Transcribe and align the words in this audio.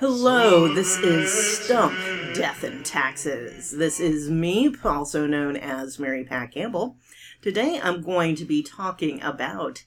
Hello, 0.00 0.72
this 0.72 0.96
is 0.96 1.30
Stump 1.30 1.94
Death 2.34 2.64
and 2.64 2.82
Taxes. 2.86 3.72
This 3.72 4.00
is 4.00 4.30
me, 4.30 4.74
also 4.82 5.26
known 5.26 5.58
as 5.58 5.98
Mary 5.98 6.24
Pat 6.24 6.52
Campbell. 6.52 6.96
Today 7.42 7.78
I'm 7.82 8.00
going 8.00 8.34
to 8.36 8.46
be 8.46 8.62
talking 8.62 9.20
about 9.20 9.84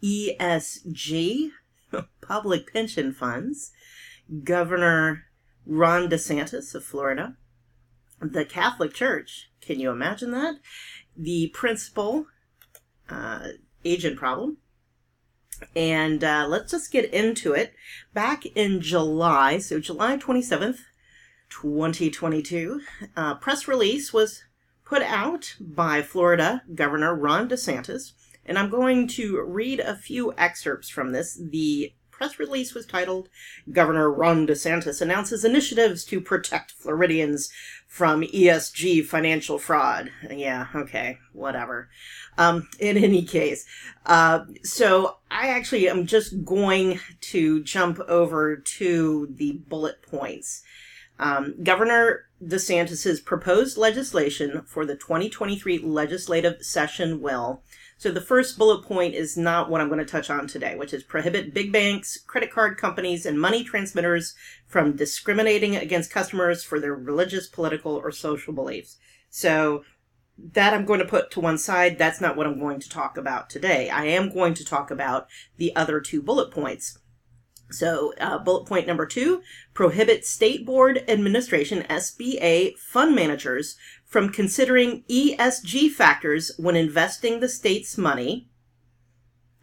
ESG, 0.00 1.50
public 2.20 2.72
pension 2.72 3.12
funds, 3.12 3.72
Governor 4.44 5.24
Ron 5.66 6.08
DeSantis 6.08 6.76
of 6.76 6.84
Florida, 6.84 7.34
the 8.20 8.44
Catholic 8.44 8.94
Church. 8.94 9.50
Can 9.60 9.80
you 9.80 9.90
imagine 9.90 10.30
that? 10.30 10.60
The 11.16 11.48
principal 11.48 12.26
uh, 13.10 13.48
agent 13.84 14.16
problem. 14.16 14.58
And 15.74 16.22
uh, 16.22 16.46
let's 16.48 16.70
just 16.70 16.92
get 16.92 17.12
into 17.12 17.52
it. 17.52 17.74
Back 18.14 18.46
in 18.46 18.80
July, 18.80 19.58
so 19.58 19.80
July 19.80 20.16
27th, 20.16 20.78
2022, 21.50 22.80
a 23.16 23.34
press 23.36 23.68
release 23.68 24.12
was 24.12 24.44
put 24.84 25.02
out 25.02 25.56
by 25.60 26.02
Florida 26.02 26.62
Governor 26.74 27.14
Ron 27.14 27.48
DeSantis. 27.48 28.12
And 28.44 28.58
I'm 28.58 28.70
going 28.70 29.08
to 29.08 29.42
read 29.42 29.80
a 29.80 29.96
few 29.96 30.32
excerpts 30.38 30.88
from 30.88 31.12
this. 31.12 31.38
The 31.50 31.92
press 32.18 32.40
release 32.40 32.74
was 32.74 32.84
titled 32.84 33.28
Governor 33.70 34.10
Ron 34.10 34.44
DeSantis 34.44 35.00
announces 35.00 35.44
initiatives 35.44 36.04
to 36.06 36.20
protect 36.20 36.72
Floridians 36.72 37.48
from 37.86 38.22
ESG 38.22 39.06
financial 39.06 39.56
fraud. 39.56 40.10
Yeah, 40.28 40.66
okay, 40.74 41.18
whatever. 41.32 41.88
Um, 42.36 42.68
in 42.80 42.98
any 42.98 43.22
case, 43.22 43.64
uh, 44.04 44.40
so 44.64 45.18
I 45.30 45.48
actually 45.48 45.88
am 45.88 46.06
just 46.06 46.44
going 46.44 46.98
to 47.20 47.62
jump 47.62 48.00
over 48.00 48.56
to 48.56 49.28
the 49.30 49.60
bullet 49.68 50.02
points. 50.02 50.64
Um, 51.20 51.54
Governor 51.62 52.24
DeSantis's 52.44 53.20
proposed 53.20 53.78
legislation 53.78 54.62
for 54.66 54.84
the 54.84 54.96
2023 54.96 55.78
legislative 55.78 56.64
session 56.64 57.20
will 57.20 57.62
so 57.98 58.12
the 58.12 58.20
first 58.20 58.56
bullet 58.56 58.84
point 58.84 59.14
is 59.14 59.36
not 59.36 59.68
what 59.68 59.80
I'm 59.80 59.88
going 59.88 59.98
to 59.98 60.04
touch 60.04 60.30
on 60.30 60.46
today, 60.46 60.76
which 60.76 60.94
is 60.94 61.02
prohibit 61.02 61.52
big 61.52 61.72
banks, 61.72 62.16
credit 62.16 62.52
card 62.52 62.78
companies, 62.78 63.26
and 63.26 63.40
money 63.40 63.64
transmitters 63.64 64.36
from 64.66 64.94
discriminating 64.94 65.74
against 65.74 66.08
customers 66.08 66.62
for 66.62 66.78
their 66.78 66.94
religious, 66.94 67.48
political, 67.48 67.96
or 67.96 68.12
social 68.12 68.52
beliefs. 68.54 68.98
So 69.30 69.82
that 70.38 70.72
I'm 70.72 70.84
going 70.84 71.00
to 71.00 71.04
put 71.04 71.32
to 71.32 71.40
one 71.40 71.58
side. 71.58 71.98
That's 71.98 72.20
not 72.20 72.36
what 72.36 72.46
I'm 72.46 72.60
going 72.60 72.78
to 72.78 72.88
talk 72.88 73.16
about 73.18 73.50
today. 73.50 73.90
I 73.90 74.04
am 74.04 74.32
going 74.32 74.54
to 74.54 74.64
talk 74.64 74.92
about 74.92 75.26
the 75.56 75.74
other 75.74 76.00
two 76.00 76.22
bullet 76.22 76.52
points. 76.52 77.00
So, 77.70 78.14
uh, 78.18 78.38
bullet 78.38 78.66
point 78.66 78.86
number 78.86 79.04
two 79.04 79.42
prohibit 79.74 80.24
state 80.24 80.64
board 80.64 81.04
administration, 81.08 81.82
SBA 81.90 82.78
fund 82.78 83.14
managers 83.14 83.76
from 84.08 84.30
considering 84.30 85.04
ESG 85.08 85.90
factors 85.90 86.50
when 86.56 86.74
investing 86.74 87.40
the 87.40 87.48
state's 87.48 87.98
money. 87.98 88.48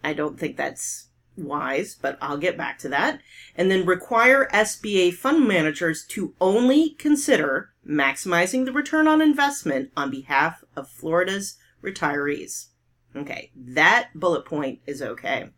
I 0.03 0.13
don't 0.13 0.39
think 0.39 0.55
that's 0.55 1.09
wise, 1.35 1.95
but 1.99 2.17
I'll 2.21 2.37
get 2.37 2.55
back 2.55 2.77
to 2.79 2.89
that. 2.89 3.21
And 3.55 3.71
then 3.71 3.87
require 3.87 4.47
SBA 4.53 5.15
fund 5.15 5.47
managers 5.47 6.05
to 6.09 6.35
only 6.39 6.91
consider 6.91 7.71
maximizing 7.85 8.65
the 8.65 8.71
return 8.71 9.07
on 9.07 9.19
investment 9.19 9.91
on 9.97 10.11
behalf 10.11 10.63
of 10.75 10.89
Florida's 10.89 11.57
retirees. 11.83 12.67
Okay, 13.15 13.51
that 13.55 14.09
bullet 14.13 14.45
point 14.45 14.79
is 14.85 15.01
okay. 15.01 15.49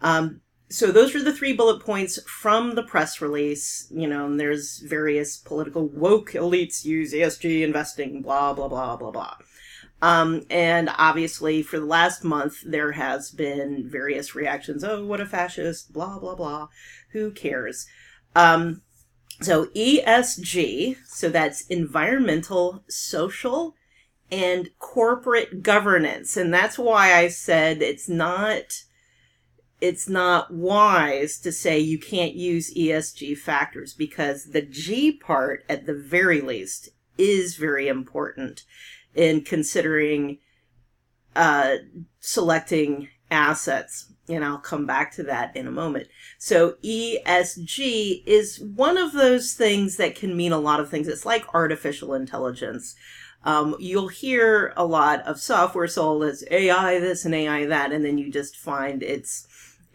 Um, 0.00 0.40
so 0.68 0.90
those 0.90 1.14
are 1.14 1.22
the 1.22 1.32
three 1.32 1.52
bullet 1.52 1.84
points 1.84 2.18
from 2.26 2.74
the 2.74 2.82
press 2.82 3.20
release. 3.20 3.86
You 3.90 4.08
know, 4.08 4.26
and 4.26 4.40
there's 4.40 4.80
various 4.80 5.36
political 5.36 5.88
woke 5.88 6.32
elites 6.32 6.84
use 6.84 7.12
ESG 7.12 7.62
investing, 7.62 8.22
blah 8.22 8.52
blah 8.52 8.68
blah 8.68 8.96
blah 8.96 9.10
blah. 9.10 9.36
Um, 10.02 10.42
and 10.50 10.90
obviously, 10.98 11.62
for 11.62 11.78
the 11.78 11.86
last 11.86 12.22
month, 12.22 12.58
there 12.64 12.92
has 12.92 13.30
been 13.30 13.88
various 13.88 14.34
reactions. 14.34 14.84
Oh, 14.84 15.04
what 15.04 15.20
a 15.20 15.26
fascist! 15.26 15.92
Blah 15.92 16.18
blah 16.18 16.34
blah. 16.34 16.68
Who 17.12 17.30
cares? 17.30 17.86
Um, 18.34 18.82
so 19.40 19.66
ESG, 19.66 20.96
so 21.06 21.28
that's 21.28 21.66
environmental, 21.66 22.82
social, 22.88 23.74
and 24.30 24.70
corporate 24.78 25.62
governance, 25.62 26.36
and 26.36 26.52
that's 26.52 26.78
why 26.78 27.14
I 27.14 27.28
said 27.28 27.82
it's 27.82 28.08
not 28.08 28.82
it's 29.80 30.08
not 30.08 30.52
wise 30.52 31.38
to 31.40 31.52
say 31.52 31.78
you 31.78 31.98
can't 31.98 32.34
use 32.34 32.74
ESG 32.74 33.36
factors 33.36 33.92
because 33.92 34.46
the 34.46 34.62
G 34.62 35.12
part, 35.12 35.64
at 35.68 35.86
the 35.86 35.94
very 35.94 36.40
least, 36.40 36.88
is 37.18 37.56
very 37.56 37.88
important 37.88 38.62
in 39.14 39.42
considering 39.42 40.38
uh, 41.34 41.76
selecting 42.20 43.08
assets. 43.30 44.12
And 44.28 44.44
I'll 44.44 44.58
come 44.58 44.86
back 44.86 45.12
to 45.12 45.22
that 45.24 45.54
in 45.54 45.66
a 45.66 45.72
moment. 45.72 46.08
So 46.38 46.76
ESG 46.82 48.22
is 48.26 48.60
one 48.60 48.98
of 48.98 49.12
those 49.12 49.52
things 49.52 49.98
that 49.98 50.14
can 50.16 50.36
mean 50.36 50.52
a 50.52 50.58
lot 50.58 50.80
of 50.80 50.90
things. 50.90 51.06
It's 51.06 51.26
like 51.26 51.54
artificial 51.54 52.14
intelligence. 52.14 52.96
Um, 53.44 53.76
you'll 53.78 54.08
hear 54.08 54.72
a 54.76 54.84
lot 54.84 55.20
of 55.20 55.38
software 55.38 55.86
sold 55.86 56.24
as 56.24 56.42
AI 56.50 56.98
this 56.98 57.24
and 57.24 57.34
AI 57.34 57.66
that, 57.66 57.92
and 57.92 58.04
then 58.04 58.18
you 58.18 58.32
just 58.32 58.56
find 58.56 59.04
it's 59.04 59.46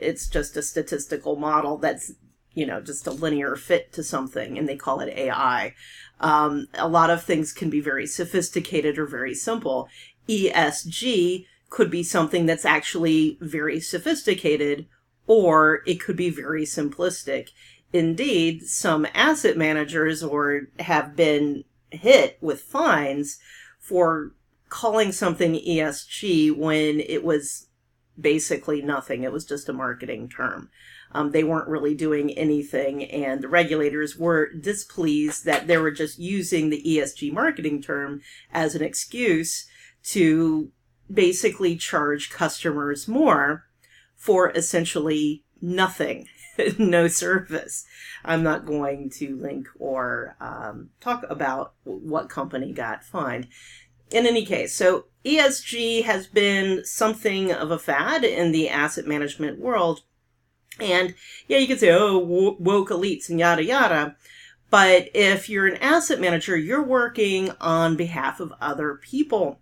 it's 0.02 0.28
just 0.28 0.58
a 0.58 0.62
statistical 0.62 1.36
model 1.36 1.78
that's 1.78 2.14
you 2.54 2.66
know 2.66 2.82
just 2.82 3.08
a 3.08 3.12
linear 3.12 3.56
fit 3.56 3.94
to 3.94 4.04
something 4.04 4.58
and 4.58 4.68
they 4.68 4.76
call 4.76 5.00
it 5.00 5.18
ai 5.18 5.74
um, 6.22 6.68
a 6.76 6.88
lot 6.88 7.10
of 7.10 7.24
things 7.24 7.52
can 7.52 7.70
be 7.70 7.82
very 7.82 8.06
sophisticated 8.06 8.98
or 8.98 9.06
very 9.06 9.34
simple. 9.34 9.90
Esg 10.30 11.46
could 11.70 11.90
be 11.90 12.04
something 12.04 12.46
that's 12.46 12.66
actually 12.66 13.38
very 13.42 13.80
sophisticated 13.80 14.86
or 15.26 15.82
it 15.88 16.00
could 16.00 16.16
be 16.16 16.30
very 16.30 16.64
simplistic. 16.64 17.50
Indeed 17.92 18.64
some 18.64 19.08
asset 19.14 19.58
managers 19.58 20.24
or 20.24 20.68
have 20.80 21.16
been 21.16 21.64
hit 21.90 22.38
with 22.40 22.62
fines 22.62 23.40
for 23.80 24.34
calling 24.70 25.12
something 25.12 25.56
esg 25.56 26.56
when 26.56 27.02
it 27.02 27.22
was 27.26 27.68
basically 28.20 28.82
nothing. 28.82 29.24
It 29.24 29.32
was 29.32 29.46
just 29.46 29.70
a 29.70 29.74
marketing 29.74 30.30
term. 30.30 30.70
Um, 31.14 31.32
they 31.32 31.44
weren't 31.44 31.68
really 31.68 31.94
doing 31.94 32.32
anything, 32.32 33.04
and 33.04 33.42
the 33.42 33.50
regulators 33.50 34.18
were 34.18 34.52
displeased 34.54 35.46
that 35.46 35.68
they 35.68 35.78
were 35.78 35.92
just 35.92 36.20
using 36.20 36.70
the 36.70 36.82
ESG 36.86 37.34
marketing 37.34 37.82
term 37.82 38.22
as 38.52 38.76
an 38.76 38.82
excuse 38.82 39.68
to 40.04 40.72
basically 41.12 41.76
charge 41.76 42.30
customers 42.30 43.08
more 43.08 43.66
for 44.16 44.52
essentially 44.52 45.44
nothing, 45.62 46.28
no 46.78 47.08
service. 47.08 47.86
I'm 48.24 48.44
not 48.44 48.66
going 48.66 49.10
to 49.18 49.36
link 49.36 49.68
or 49.80 50.36
um, 50.40 50.92
talk 51.02 51.26
about 51.30 51.74
what 51.84 52.30
company 52.30 52.72
got 52.72 53.04
fined 53.04 53.48
in 54.12 54.26
any 54.26 54.46
case, 54.46 54.74
so 54.76 55.06
ESG 55.26 56.04
has 56.04 56.28
been 56.28 56.84
something 56.86 57.52
of 57.52 57.72
a 57.72 57.80
fad 57.80 58.24
in 58.24 58.52
the 58.52 58.70
asset 58.70 59.08
management 59.08 59.60
world. 59.60 60.02
And 60.80 61.14
yeah, 61.48 61.60
you 61.60 61.68
could 61.68 61.80
say, 61.80 61.92
oh, 61.92 62.18
woke 62.18 62.90
elites 62.90 63.30
and 63.30 63.40
yada 63.40 63.64
yada. 63.64 64.16
But 64.70 65.10
if 65.14 65.50
you're 65.50 65.68
an 65.68 65.78
asset 65.78 66.20
manager, 66.20 66.56
you're 66.56 66.84
working 66.84 67.52
on 67.60 67.98
behalf 67.98 68.40
of 68.40 68.54
other 68.62 68.96
people. 68.96 69.60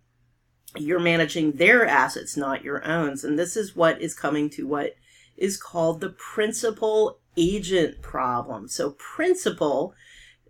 You're 0.77 0.99
managing 0.99 1.53
their 1.53 1.85
assets, 1.85 2.37
not 2.37 2.63
your 2.63 2.85
own. 2.87 3.17
And 3.23 3.37
this 3.37 3.57
is 3.57 3.75
what 3.75 3.99
is 4.01 4.13
coming 4.13 4.51
to 4.51 4.67
what 4.67 4.95
is 5.35 5.57
called 5.57 5.99
the 5.99 6.11
principal 6.11 7.19
agent 7.35 8.01
problem. 8.03 8.67
So, 8.67 8.91
principal 8.91 9.95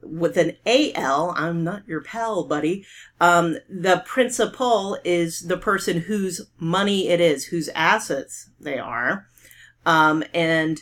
with 0.02 0.38
an 0.38 0.58
AL, 0.66 1.34
I'm 1.38 1.64
not 1.64 1.88
your 1.88 2.02
pal, 2.02 2.44
buddy. 2.44 2.86
Um, 3.20 3.58
the 3.70 4.04
principal 4.06 4.98
is 5.04 5.48
the 5.48 5.58
person 5.58 6.02
whose 6.02 6.48
money 6.60 7.10
it 7.10 7.20
is, 7.20 7.46
whose 7.46 7.70
assets 7.70 8.50
they 8.60 8.78
are. 8.78 9.28
Um, 9.86 10.24
and 10.34 10.82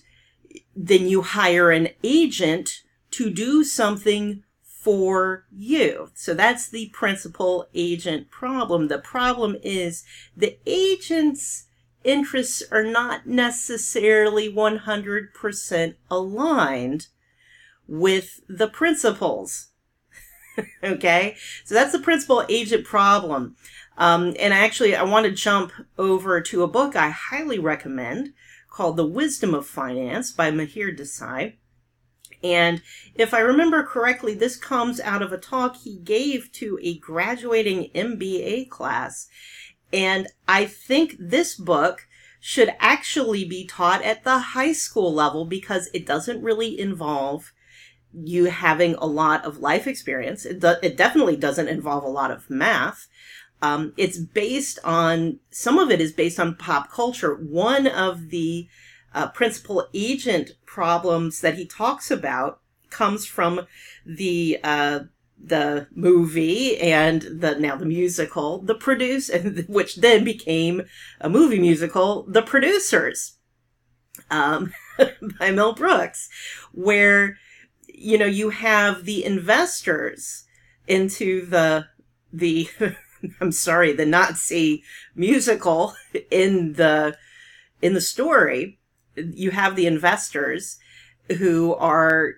then 0.76 1.08
you 1.08 1.22
hire 1.22 1.72
an 1.72 1.90
agent 2.04 2.82
to 3.12 3.30
do 3.30 3.64
something 3.64 4.44
for 4.62 5.46
you. 5.52 6.12
So 6.14 6.34
that's 6.34 6.70
the 6.70 6.90
principal 6.94 7.68
agent 7.74 8.32
problem. 8.32 8.88
The 8.88 9.00
problem 9.00 9.58
is 9.62 10.04
the 10.36 10.58
agent's 10.66 11.66
interests 12.04 12.64
are 12.72 12.84
not 12.84 13.28
necessarily 13.28 14.52
100% 14.52 15.96
aligned 16.10 17.08
with 17.88 18.42
the 18.48 18.68
principals. 18.68 19.70
okay? 20.84 21.36
So 21.66 21.76
that's 21.76 21.92
the 21.92 22.00
principal 22.00 22.46
agent 22.50 22.86
problem. 22.86 23.56
Um, 23.98 24.36
and 24.40 24.54
actually, 24.54 24.96
I 24.96 25.04
want 25.04 25.26
to 25.26 25.32
jump 25.32 25.72
over 25.98 26.40
to 26.42 26.64
a 26.64 26.68
book 26.68 26.96
I 26.96 27.10
highly 27.10 27.60
recommend 27.60 28.34
called 28.70 28.98
The 28.98 29.06
Wisdom 29.06 29.54
of 29.54 29.66
Finance 29.66 30.32
by 30.32 30.52
Mihir 30.52 30.96
Desai. 30.98 31.56
And 32.44 32.84
if 33.16 33.34
I 33.34 33.40
remember 33.40 33.82
correctly, 33.84 34.36
this 34.36 34.56
comes 34.56 35.00
out 35.00 35.24
of 35.24 35.34
a 35.34 35.38
talk 35.38 35.78
he 35.78 35.98
gave 35.98 36.52
to 36.54 36.78
a 36.84 37.00
graduating 37.00 37.90
MBA 37.96 38.70
class. 38.70 39.28
And 39.92 40.28
I 40.48 40.66
think 40.66 41.16
this 41.18 41.56
book 41.56 42.08
should 42.40 42.76
actually 42.80 43.46
be 43.46 43.66
taught 43.66 44.04
at 44.04 44.24
the 44.24 44.38
high 44.40 44.74
school 44.74 45.12
level 45.12 45.46
because 45.46 45.90
it 45.94 46.06
doesn't 46.06 46.44
really 46.44 46.80
involve 46.80 47.52
you 48.14 48.46
having 48.46 48.96
a 48.96 49.06
lot 49.06 49.46
of 49.46 49.60
life 49.60 49.88
experience. 49.88 50.46
It, 50.46 50.60
do- 50.60 50.76
it 50.82 50.98
definitely 50.98 51.36
doesn't 51.36 51.68
involve 51.68 52.04
a 52.04 52.10
lot 52.10 52.32
of 52.32 52.50
math. 52.50 53.08
Um, 53.62 53.94
it's 53.98 54.18
based 54.18 54.80
on, 54.84 55.40
some 55.50 55.80
of 55.80 55.92
it 55.92 56.00
is 56.00 56.12
based 56.12 56.40
on 56.40 56.56
pop 56.56 56.92
culture. 56.92 57.36
One 57.36 57.88
of 57.88 58.30
the 58.30 58.68
uh, 59.14 59.30
principal 59.30 59.88
agent 59.94 60.52
problems 60.66 61.42
that 61.42 61.56
he 61.56 61.66
talks 61.66 62.12
about 62.12 62.62
comes 62.90 63.26
from 63.26 63.68
the, 64.06 64.60
uh, 64.64 65.00
the 65.44 65.88
movie 65.94 66.78
and 66.80 67.22
the 67.22 67.56
now 67.60 67.76
the 67.76 67.86
musical 67.86 68.60
the 68.64 68.74
produce 68.74 69.30
which 69.68 69.98
then 69.98 70.24
became 70.24 70.82
a 71.22 71.30
movie 71.30 71.60
musical 71.60 72.26
the 72.28 72.42
producers 72.42 73.38
um, 74.32 74.74
by 75.40 75.52
mel 75.52 75.74
brooks 75.74 76.28
where 76.72 77.38
you 77.98 78.18
know 78.18 78.26
you 78.26 78.52
have 78.52 79.06
the 79.06 79.26
investors 79.26 80.46
into 80.88 81.46
the 81.46 81.88
the 82.32 82.70
I'm 83.42 83.52
sorry, 83.52 83.94
the 83.94 84.06
Nazi 84.06 84.84
musical 85.16 85.96
in 86.30 86.74
the 86.74 87.18
in 87.82 87.94
the 87.94 88.02
story, 88.02 88.80
you 89.16 89.52
have 89.52 89.76
the 89.76 89.88
investors 89.88 90.78
who 91.38 91.76
are 91.76 92.36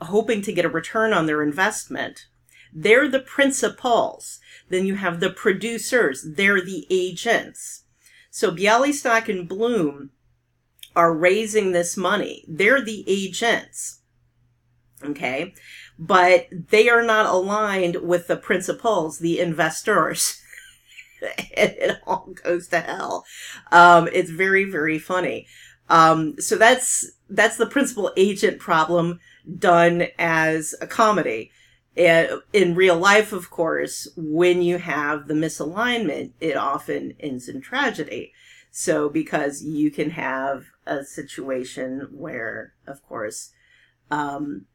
hoping 0.00 0.42
to 0.42 0.52
get 0.52 0.64
a 0.64 0.70
return 0.70 1.12
on 1.12 1.26
their 1.26 1.42
investment. 1.42 2.26
They're 2.72 3.08
the 3.08 3.20
principals. 3.20 4.40
Then 4.68 4.86
you 4.86 4.94
have 4.96 5.20
the 5.20 5.30
producers. 5.30 6.26
They're 6.36 6.62
the 6.62 6.86
agents. 6.90 7.84
So 8.30 8.50
Bialystok 8.50 9.28
and 9.28 9.48
Bloom 9.48 10.10
are 10.96 11.14
raising 11.14 11.72
this 11.72 11.96
money. 11.96 12.44
They're 12.48 12.82
the 12.82 13.04
agents. 13.06 14.00
Okay 15.04 15.52
but 15.98 16.48
they 16.50 16.88
are 16.88 17.02
not 17.02 17.26
aligned 17.26 17.96
with 17.96 18.26
the 18.26 18.36
principals, 18.36 19.18
the 19.18 19.38
investors. 19.38 20.42
it 21.22 21.98
all 22.06 22.34
goes 22.42 22.68
to 22.68 22.80
hell. 22.80 23.24
Um, 23.70 24.08
it's 24.12 24.30
very, 24.30 24.64
very 24.64 24.98
funny. 24.98 25.46
Um, 25.88 26.40
so 26.40 26.56
that's, 26.56 27.12
that's 27.30 27.56
the 27.56 27.66
principal 27.66 28.10
agent 28.16 28.58
problem 28.58 29.20
done 29.58 30.06
as 30.18 30.74
a 30.80 30.86
comedy. 30.86 31.52
And 31.96 32.40
in 32.52 32.74
real 32.74 32.96
life, 32.96 33.32
of 33.32 33.50
course, 33.50 34.08
when 34.16 34.62
you 34.62 34.78
have 34.78 35.28
the 35.28 35.34
misalignment, 35.34 36.32
it 36.40 36.56
often 36.56 37.14
ends 37.20 37.48
in 37.48 37.60
tragedy. 37.60 38.32
So 38.72 39.08
because 39.08 39.62
you 39.62 39.90
can 39.90 40.10
have 40.10 40.64
a 40.84 41.04
situation 41.04 42.08
where, 42.10 42.72
of 42.86 43.06
course, 43.06 43.52
um, 44.10 44.66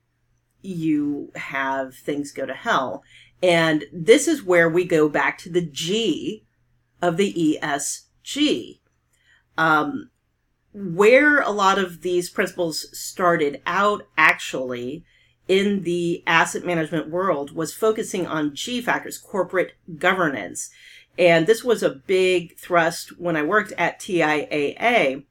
you 0.67 1.31
have 1.35 1.95
things 1.95 2.31
go 2.31 2.45
to 2.45 2.53
hell. 2.53 3.03
And 3.41 3.85
this 3.93 4.27
is 4.27 4.43
where 4.43 4.69
we 4.69 4.83
go 4.83 5.07
back 5.07 5.37
to 5.39 5.49
the 5.49 5.61
G 5.61 6.45
of 7.01 7.17
the 7.17 7.59
ESG. 7.61 8.79
Um, 9.57 10.09
where 10.73 11.41
a 11.41 11.49
lot 11.49 11.79
of 11.79 12.01
these 12.01 12.29
principles 12.29 12.87
started 12.97 13.61
out 13.65 14.03
actually 14.17 15.03
in 15.47 15.83
the 15.83 16.23
asset 16.27 16.65
management 16.65 17.09
world 17.09 17.55
was 17.55 17.73
focusing 17.73 18.27
on 18.27 18.53
G 18.53 18.81
factors, 18.81 19.17
corporate 19.17 19.73
governance. 19.97 20.69
And 21.17 21.47
this 21.47 21.63
was 21.63 21.81
a 21.81 22.01
big 22.05 22.57
thrust 22.57 23.17
when 23.19 23.35
I 23.35 23.43
worked 23.43 23.71
at 23.77 23.99
TIAA 23.99 25.23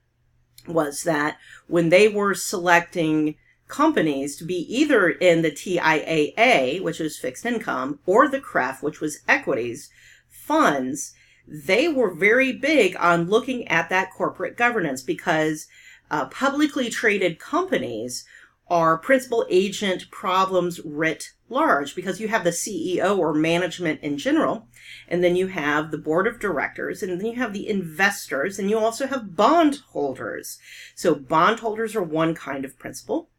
was 0.67 1.05
that 1.05 1.37
when 1.69 1.91
they 1.91 2.09
were 2.09 2.35
selecting 2.35 3.37
companies 3.69 4.37
to 4.37 4.45
be 4.45 4.67
either 4.75 5.11
in 5.11 5.43
the 5.43 5.51
TIAA, 5.51 6.81
which 6.83 7.01
is 7.01 7.19
fixed 7.19 7.45
income, 7.45 7.99
or 8.07 8.29
the 8.29 8.41
CREF, 8.41 8.83
which 8.83 9.01
was 9.01 9.21
equities 9.29 9.91
funds, 10.29 11.15
they 11.47 11.89
were 11.89 12.15
very 12.15 12.53
big 12.53 12.97
on 12.97 13.29
looking 13.29 13.67
at 13.69 13.89
that 13.89 14.13
corporate 14.13 14.57
governance 14.57 15.03
because 15.03 15.67
uh, 16.11 16.27
publicly 16.27 16.91
traded 16.91 17.39
companies 17.39 18.25
are 18.69 18.99
principal 18.99 19.47
agent 19.49 20.11
problems 20.11 20.81
writ 20.85 21.33
large 21.49 21.95
because 21.95 22.21
you 22.21 22.27
have 22.27 22.43
the 22.43 22.51
CEO 22.51 23.17
or 23.17 23.33
management 23.33 24.01
in 24.03 24.19
general, 24.19 24.67
and 25.07 25.23
then 25.23 25.37
you 25.37 25.47
have 25.47 25.91
the 25.91 25.99
board 25.99 26.27
of 26.27 26.41
directors, 26.41 27.03
and 27.03 27.21
then 27.21 27.27
you 27.27 27.37
have 27.37 27.53
the 27.53 27.69
investors, 27.69 28.59
and 28.59 28.69
you 28.69 28.77
also 28.77 29.07
have 29.07 29.37
bondholders. 29.37 30.59
So 30.97 31.15
bondholders 31.15 31.95
are 31.95 32.03
one 32.03 32.35
kind 32.35 32.65
of 32.65 32.79
principal. 32.79 33.31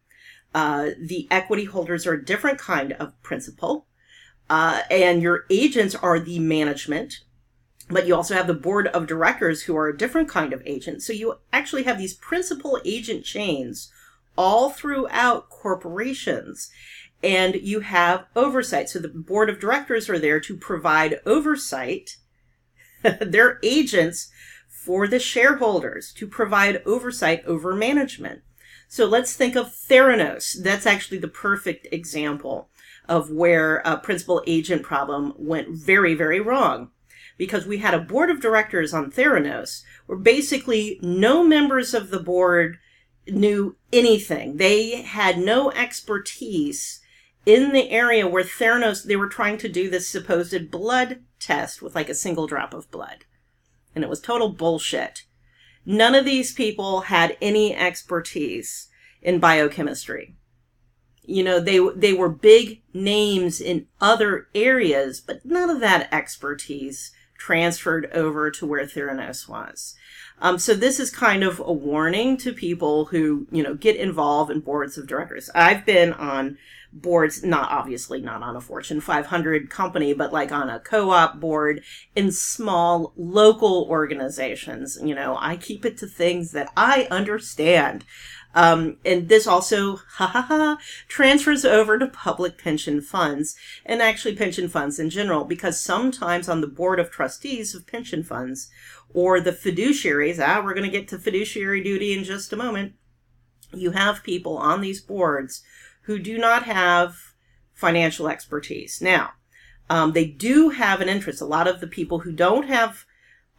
Uh, 0.53 0.91
the 0.99 1.27
equity 1.29 1.65
holders 1.65 2.07
are 2.07 2.13
a 2.13 2.25
different 2.25 2.57
kind 2.57 2.93
of 2.93 3.21
principal. 3.23 3.85
Uh, 4.49 4.81
and 4.89 5.21
your 5.21 5.45
agents 5.49 5.93
are 5.95 6.19
the 6.19 6.39
management, 6.39 7.19
but 7.89 8.07
you 8.07 8.15
also 8.15 8.33
have 8.33 8.47
the 8.47 8.53
board 8.53 8.87
of 8.87 9.07
directors 9.07 9.63
who 9.63 9.75
are 9.75 9.87
a 9.87 9.97
different 9.97 10.29
kind 10.29 10.53
of 10.53 10.61
agent. 10.65 11.03
So 11.03 11.11
you 11.11 11.35
actually 11.51 11.83
have 11.83 11.97
these 11.97 12.13
principal 12.13 12.79
agent 12.85 13.25
chains 13.25 13.91
all 14.37 14.69
throughout 14.69 15.49
corporations. 15.49 16.69
And 17.23 17.55
you 17.55 17.79
have 17.79 18.25
oversight. 18.35 18.89
So 18.89 18.99
the 18.99 19.07
board 19.07 19.49
of 19.49 19.59
directors 19.59 20.09
are 20.09 20.19
there 20.19 20.39
to 20.39 20.55
provide 20.55 21.19
oversight. 21.25 22.17
They're 23.21 23.59
agents 23.63 24.29
for 24.69 25.07
the 25.07 25.19
shareholders 25.19 26.13
to 26.13 26.27
provide 26.27 26.83
oversight 26.85 27.43
over 27.45 27.73
management. 27.73 28.41
So 28.87 29.05
let's 29.05 29.35
think 29.35 29.55
of 29.55 29.73
Theranos. 29.73 30.61
That's 30.61 30.85
actually 30.85 31.17
the 31.17 31.27
perfect 31.27 31.87
example 31.91 32.69
of 33.07 33.31
where 33.31 33.81
a 33.85 33.97
principal 33.97 34.43
agent 34.47 34.83
problem 34.83 35.33
went 35.37 35.69
very, 35.69 36.13
very 36.13 36.39
wrong. 36.39 36.91
Because 37.37 37.67
we 37.67 37.77
had 37.77 37.93
a 37.93 37.99
board 37.99 38.29
of 38.29 38.41
directors 38.41 38.93
on 38.93 39.11
Theranos 39.11 39.83
where 40.07 40.17
basically 40.17 40.99
no 41.03 41.43
members 41.43 41.93
of 41.93 42.09
the 42.09 42.19
board 42.19 42.79
knew 43.27 43.75
anything. 43.93 44.57
They 44.57 45.01
had 45.03 45.37
no 45.37 45.71
expertise 45.71 47.01
in 47.45 47.73
the 47.73 47.91
area 47.91 48.27
where 48.27 48.43
Theranos, 48.43 49.03
they 49.03 49.15
were 49.15 49.29
trying 49.29 49.57
to 49.59 49.69
do 49.69 49.89
this 49.89 50.07
supposed 50.07 50.71
blood 50.71 51.21
test 51.39 51.81
with 51.81 51.93
like 51.93 52.09
a 52.09 52.15
single 52.15 52.47
drop 52.47 52.73
of 52.73 52.89
blood. 52.89 53.25
And 53.93 54.03
it 54.03 54.09
was 54.09 54.19
total 54.19 54.49
bullshit. 54.49 55.26
None 55.89 56.15
of 56.15 56.25
these 56.25 56.51
people 56.51 56.99
had 56.99 57.37
any 57.41 57.73
expertise 57.73 58.89
in 59.21 59.39
biochemistry. 59.39 60.35
You 61.23 61.45
know, 61.45 61.61
they, 61.61 61.79
they 61.95 62.11
were 62.11 62.27
big 62.27 62.81
names 62.93 63.61
in 63.61 63.87
other 64.01 64.49
areas, 64.53 65.21
but 65.21 65.45
none 65.45 65.69
of 65.69 65.79
that 65.79 66.09
expertise 66.13 67.13
transferred 67.37 68.07
over 68.13 68.51
to 68.51 68.65
where 68.65 68.85
Theranos 68.85 69.47
was. 69.47 69.95
Um, 70.41 70.59
so 70.59 70.73
this 70.73 70.99
is 70.99 71.09
kind 71.09 71.41
of 71.41 71.61
a 71.61 71.71
warning 71.71 72.35
to 72.37 72.51
people 72.51 73.05
who, 73.05 73.47
you 73.49 73.63
know, 73.63 73.73
get 73.73 73.95
involved 73.95 74.51
in 74.51 74.59
boards 74.59 74.97
of 74.97 75.07
directors. 75.07 75.49
I've 75.55 75.85
been 75.85 76.11
on 76.11 76.57
boards, 77.01 77.43
not 77.43 77.71
obviously 77.71 78.21
not 78.21 78.43
on 78.43 78.55
a 78.55 78.61
Fortune 78.61 79.01
500 79.01 79.69
company, 79.69 80.13
but 80.13 80.33
like 80.33 80.51
on 80.51 80.69
a 80.69 80.79
co-op 80.79 81.39
board 81.39 81.83
in 82.15 82.31
small 82.31 83.13
local 83.15 83.87
organizations. 83.89 84.97
You 85.01 85.15
know, 85.15 85.37
I 85.39 85.57
keep 85.57 85.85
it 85.85 85.97
to 85.97 86.07
things 86.07 86.51
that 86.51 86.71
I 86.75 87.07
understand. 87.09 88.05
Um, 88.55 88.97
and 89.05 89.29
this 89.29 89.45
also, 89.45 89.97
ha 89.97 90.25
ha 90.27 90.41
ha, 90.41 90.79
transfers 91.07 91.63
over 91.63 91.99
to 91.99 92.07
public 92.07 92.57
pension 92.57 93.01
funds 93.01 93.55
and 93.85 94.01
actually 94.01 94.35
pension 94.35 94.67
funds 94.67 94.99
in 94.99 95.09
general, 95.09 95.45
because 95.45 95.79
sometimes 95.79 96.49
on 96.49 96.61
the 96.61 96.67
board 96.67 96.99
of 96.99 97.11
trustees 97.11 97.75
of 97.75 97.85
pension 97.85 98.23
funds 98.23 98.69
or 99.13 99.39
the 99.39 99.51
fiduciaries, 99.51 100.39
ah, 100.43 100.61
we're 100.63 100.73
going 100.73 100.89
to 100.89 100.97
get 100.97 101.07
to 101.09 101.19
fiduciary 101.19 101.83
duty 101.83 102.17
in 102.17 102.23
just 102.23 102.51
a 102.51 102.57
moment. 102.57 102.93
You 103.73 103.91
have 103.91 104.23
people 104.23 104.57
on 104.57 104.81
these 104.81 105.01
boards 105.01 105.61
who 106.07 106.17
do 106.17 106.37
not 106.37 106.63
have 106.63 107.17
financial 107.73 108.27
expertise. 108.27 109.01
Now, 109.01 109.33
um, 109.89 110.13
they 110.13 110.25
do 110.25 110.69
have 110.69 111.01
an 111.01 111.09
interest. 111.09 111.41
A 111.41 111.45
lot 111.45 111.67
of 111.67 111.81
the 111.81 111.87
people 111.87 112.19
who 112.19 112.31
don't 112.31 112.67
have 112.67 113.05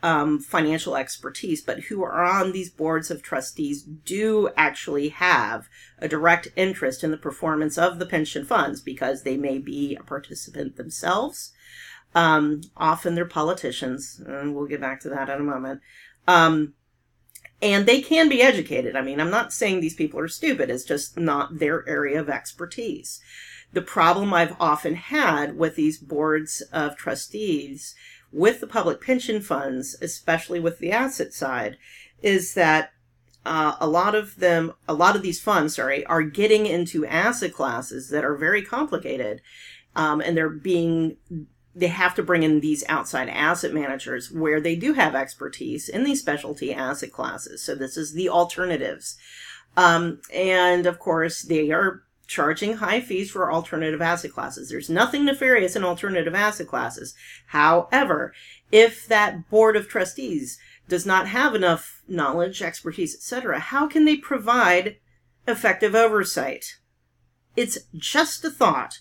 um, 0.03 0.39
financial 0.39 0.97
expertise, 0.97 1.61
but 1.61 1.85
who 1.85 2.03
are 2.03 2.25
on 2.25 2.53
these 2.53 2.71
boards 2.71 3.11
of 3.11 3.23
trustees 3.23 3.83
do 3.83 4.49
actually 4.57 5.11
have 5.11 5.69
a 5.99 6.09
direct 6.09 6.49
interest 6.57 7.05
in 7.05 7.11
the 7.11 7.17
performance 7.17 7.77
of 7.77 7.99
the 7.99 8.07
pension 8.07 8.47
funds 8.47 8.81
because 8.81 9.23
they 9.23 9.37
may 9.37 9.59
be 9.59 9.95
a 9.95 10.03
participant 10.03 10.77
themselves. 10.77 11.53
Um, 12.15 12.63
often 12.79 13.15
they're 13.15 13.27
politicians, 13.27 14.23
and 14.27 14.55
we'll 14.55 14.67
get 14.67 14.81
back 14.81 15.01
to 15.01 15.11
that 15.11 15.29
in 15.29 15.41
a 15.41 15.45
moment. 15.45 15.83
Um, 16.27 16.75
and 17.61 17.87
they 17.87 18.01
can 18.01 18.29
be 18.29 18.43
educated. 18.43 18.97
I 18.97 19.03
mean, 19.03 19.21
I'm 19.21 19.31
not 19.31 19.53
saying 19.53 19.81
these 19.81 19.95
people 19.95 20.21
are 20.21 20.29
stupid, 20.29 20.71
it's 20.71 20.85
just 20.85 21.19
not 21.19 21.59
their 21.59 21.89
area 21.89 22.21
of 22.21 22.29
expertise. 22.29 23.21
The 23.73 23.83
problem 23.83 24.33
I've 24.33 24.57
often 24.59 24.95
had 24.95 25.59
with 25.59 25.77
these 25.77 25.99
boards 25.99 26.63
of 26.73 26.97
trustees 26.97 27.95
with 28.33 28.61
the 28.61 28.67
public 28.67 29.01
pension 29.01 29.41
funds, 29.41 29.97
especially 30.01 30.61
with 30.61 30.79
the 30.79 30.93
asset 30.93 31.33
side, 31.33 31.77
is 32.23 32.55
that 32.55 32.93
uh, 33.45 33.77
a 33.81 33.87
lot 33.87 34.15
of 34.15 34.37
them, 34.37 34.73
a 34.87 34.95
lot 34.95 35.17
of 35.17 35.23
these 35.23 35.41
funds, 35.41 35.77
sorry, 35.77 36.05
are 36.07 36.23
getting 36.23 36.67
into 36.67 37.07
asset 37.07 37.53
classes 37.55 38.11
that 38.11 38.25
are 38.25 38.37
very 38.37 38.63
complicated, 38.63 39.41
um, 39.97 40.21
and 40.21 40.37
they're 40.37 40.51
being 40.51 41.17
they 41.79 41.89
have 41.89 42.15
to 42.17 42.23
bring 42.23 42.43
in 42.43 42.61
these 42.61 42.85
outside 42.89 43.29
asset 43.29 43.73
managers 43.73 44.33
where 44.33 44.61
they 44.61 44.75
do 44.75 44.95
have 44.95 45.15
expertise 45.15 45.89
in 45.89 46.03
these 46.03 46.21
specialty 46.21 46.75
asset 46.75 47.13
classes. 47.13 47.63
So 47.63 47.75
this 47.75 47.97
is 47.97 48.13
the 48.13 48.29
alternatives. 48.29 49.17
Um, 49.77 50.21
and 50.35 50.87
of 50.87 50.99
course, 50.99 51.43
they 51.43 51.71
are 51.71 52.03
charging 52.27 52.75
high 52.75 53.01
fees 53.01 53.31
for 53.31 53.53
alternative 53.53 54.03
asset 54.03 54.33
classes. 54.33 54.69
There's 54.69 54.91
nothing 54.91 55.25
nefarious 55.25 55.77
in 55.77 55.85
alternative 55.85 56.35
asset 56.35 56.67
classes. 56.67 57.15
However, 57.47 58.35
if 58.73 59.07
that 59.07 59.49
board 59.49 59.77
of 59.77 59.89
trustees 59.89 60.59
does 60.89 61.07
not 61.07 61.29
have 61.29 61.55
enough 61.55 62.03
knowledge, 62.09 62.61
expertise, 62.61 63.15
etc., 63.15 63.61
how 63.61 63.87
can 63.87 64.05
they 64.05 64.17
provide 64.17 64.97
effective 65.47 65.95
oversight? 65.95 66.79
It's 67.57 67.79
just 67.97 68.45
a 68.45 68.51
thought 68.51 68.99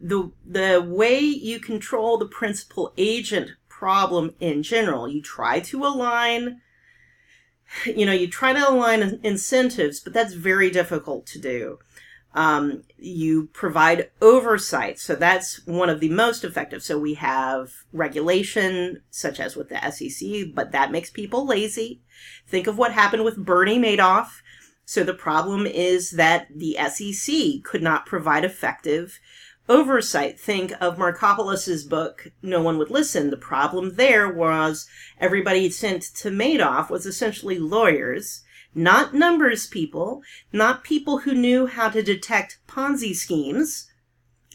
the 0.00 0.30
the 0.46 0.84
way 0.86 1.18
you 1.20 1.58
control 1.60 2.18
the 2.18 2.26
principal 2.26 2.92
agent 2.96 3.50
problem 3.68 4.34
in 4.40 4.62
general 4.62 5.08
you 5.08 5.22
try 5.22 5.60
to 5.60 5.84
align 5.84 6.60
you 7.84 8.06
know 8.06 8.12
you 8.12 8.28
try 8.28 8.52
to 8.52 8.68
align 8.68 9.20
incentives 9.22 10.00
but 10.00 10.12
that's 10.12 10.34
very 10.34 10.70
difficult 10.70 11.26
to 11.26 11.38
do. 11.38 11.78
Um, 12.34 12.82
you 12.98 13.46
provide 13.48 14.10
oversight 14.20 14.98
so 14.98 15.14
that's 15.14 15.66
one 15.66 15.88
of 15.88 16.00
the 16.00 16.10
most 16.10 16.44
effective. 16.44 16.82
So 16.82 16.98
we 16.98 17.14
have 17.14 17.70
regulation 17.92 19.02
such 19.10 19.40
as 19.40 19.56
with 19.56 19.68
the 19.68 19.90
sec 19.90 20.54
but 20.54 20.72
that 20.72 20.92
makes 20.92 21.10
people 21.10 21.46
lazy. 21.46 22.00
Think 22.46 22.66
of 22.66 22.78
what 22.78 22.92
happened 22.92 23.24
with 23.24 23.44
bernie 23.44 23.78
madoff. 23.78 24.28
So 24.84 25.04
the 25.04 25.14
problem 25.14 25.66
is 25.66 26.12
that 26.12 26.48
the 26.54 26.76
sec 26.90 27.62
could 27.64 27.82
not 27.82 28.06
provide 28.06 28.44
effective 28.44 29.18
oversight. 29.68 30.38
Think 30.38 30.72
of 30.80 30.96
Markopolos's 30.96 31.84
book, 31.84 32.32
No 32.42 32.62
One 32.62 32.78
Would 32.78 32.90
Listen. 32.90 33.30
The 33.30 33.36
problem 33.36 33.94
there 33.94 34.32
was 34.32 34.86
everybody 35.20 35.68
sent 35.70 36.02
to 36.16 36.30
Madoff 36.30 36.90
was 36.90 37.06
essentially 37.06 37.58
lawyers, 37.58 38.42
not 38.74 39.14
numbers 39.14 39.66
people, 39.66 40.22
not 40.52 40.84
people 40.84 41.18
who 41.18 41.34
knew 41.34 41.66
how 41.66 41.88
to 41.90 42.02
detect 42.02 42.58
Ponzi 42.66 43.14
schemes. 43.14 43.90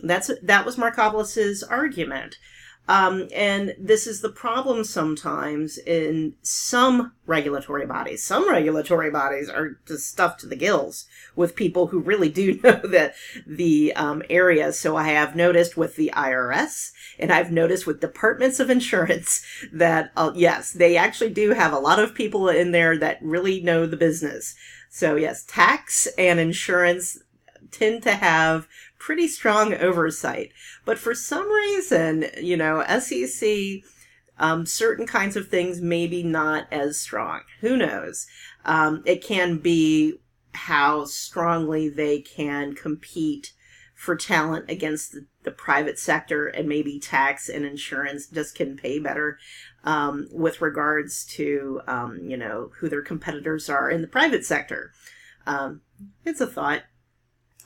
That's 0.01 0.31
that 0.41 0.65
was 0.65 0.75
Markopolos's 0.75 1.63
argument. 1.63 2.37
Um, 2.87 3.29
and 3.33 3.75
this 3.79 4.07
is 4.07 4.19
the 4.19 4.29
problem 4.29 4.83
sometimes 4.83 5.77
in 5.77 6.33
some 6.41 7.13
regulatory 7.25 7.85
bodies. 7.85 8.23
Some 8.23 8.49
regulatory 8.49 9.09
bodies 9.09 9.49
are 9.49 9.79
just 9.87 10.07
stuffed 10.07 10.41
to 10.41 10.47
the 10.47 10.57
gills 10.57 11.05
with 11.35 11.55
people 11.55 11.87
who 11.87 11.99
really 11.99 12.29
do 12.29 12.59
know 12.63 12.75
the, 12.83 13.13
the 13.47 13.93
um, 13.95 14.21
area. 14.29 14.73
So 14.73 14.97
I 14.97 15.09
have 15.09 15.35
noticed 15.35 15.77
with 15.77 15.95
the 15.95 16.11
IRS 16.13 16.91
and 17.17 17.31
I've 17.31 17.51
noticed 17.51 17.87
with 17.87 18.01
departments 18.01 18.59
of 18.59 18.69
insurance 18.69 19.45
that, 19.73 20.11
uh, 20.17 20.31
yes, 20.35 20.71
they 20.71 20.97
actually 20.97 21.31
do 21.31 21.51
have 21.51 21.71
a 21.71 21.79
lot 21.79 21.99
of 21.99 22.13
people 22.13 22.49
in 22.49 22.71
there 22.71 22.97
that 22.97 23.19
really 23.21 23.61
know 23.61 23.85
the 23.85 23.97
business. 23.97 24.55
So 24.89 25.15
yes, 25.15 25.45
tax 25.45 26.07
and 26.17 26.37
insurance 26.39 27.17
tend 27.71 28.03
to 28.03 28.11
have 28.11 28.67
pretty 29.03 29.27
strong 29.27 29.73
oversight. 29.73 30.53
But 30.85 30.97
for 30.97 31.13
some 31.13 31.51
reason, 31.51 32.27
you 32.41 32.55
know, 32.55 32.85
SEC, 32.99 33.81
um, 34.39 34.65
certain 34.65 35.05
kinds 35.05 35.35
of 35.35 35.49
things 35.49 35.81
maybe 35.81 36.23
not 36.23 36.71
as 36.71 36.99
strong. 36.99 37.41
Who 37.59 37.75
knows? 37.75 38.27
Um, 38.63 39.03
it 39.05 39.21
can 39.21 39.57
be 39.57 40.21
how 40.53 41.03
strongly 41.03 41.89
they 41.89 42.21
can 42.21 42.75
compete 42.75 43.51
for 43.93 44.15
talent 44.15 44.69
against 44.69 45.11
the, 45.11 45.25
the, 45.43 45.51
private 45.51 45.97
sector 45.97 46.47
and 46.47 46.67
maybe 46.67 46.99
tax 46.99 47.49
and 47.49 47.65
insurance 47.65 48.27
just 48.27 48.55
can 48.55 48.75
pay 48.75 48.99
better 48.99 49.37
um, 49.83 50.27
with 50.31 50.61
regards 50.61 51.25
to 51.25 51.81
um, 51.87 52.19
you 52.23 52.35
know 52.35 52.71
who 52.79 52.89
their 52.89 53.01
competitors 53.01 53.69
are 53.69 53.89
in 53.89 54.01
the 54.01 54.07
private 54.07 54.45
sector 54.45 54.91
um, 55.47 55.81
it's 56.25 56.41
a 56.41 56.47
thought 56.47 56.83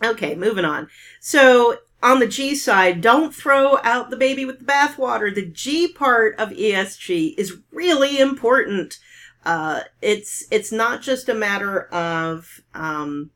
Okay, 0.04 0.36
moving 0.36 0.66
on. 0.66 0.90
So 1.20 1.80
on 2.04 2.20
the 2.20 2.28
G 2.28 2.56
side, 2.56 3.02
don't 3.02 3.34
throw 3.34 3.80
out 3.84 4.10
the 4.10 4.18
baby 4.18 4.46
with 4.46 4.60
the 4.60 4.66
bathwater. 4.66 5.34
The 5.34 5.46
G 5.46 5.88
part 5.88 6.36
of 6.38 6.50
ESG 6.50 7.34
is 7.38 7.58
really 7.72 8.20
important. 8.20 9.00
Uh, 9.46 9.82
it's 10.02 10.46
it's 10.52 10.72
not 10.72 11.02
just 11.02 11.30
a 11.30 11.34
matter 11.34 11.84
of 11.94 12.62
um, 12.74 13.32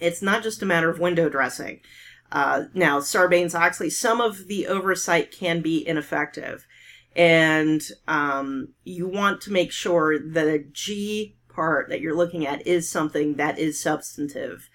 it's 0.00 0.22
not 0.22 0.42
just 0.42 0.62
a 0.62 0.66
matter 0.66 0.88
of 0.88 0.98
window 0.98 1.28
dressing. 1.28 1.80
Uh, 2.32 2.64
now, 2.74 2.98
Sarbanes 3.00 3.54
Oxley, 3.54 3.90
some 3.90 4.20
of 4.20 4.46
the 4.46 4.66
oversight 4.66 5.30
can 5.30 5.60
be 5.60 5.86
ineffective, 5.86 6.66
and 7.14 7.82
um, 8.08 8.68
you 8.84 9.06
want 9.06 9.40
to 9.42 9.52
make 9.52 9.70
sure 9.70 10.18
that 10.18 10.44
the 10.44 10.66
G 10.72 11.36
part 11.48 11.88
that 11.88 12.00
you're 12.00 12.16
looking 12.16 12.46
at 12.46 12.66
is 12.66 12.88
something 12.88 13.34
that 13.34 13.58
is 13.58 13.80
substantive. 13.80 14.68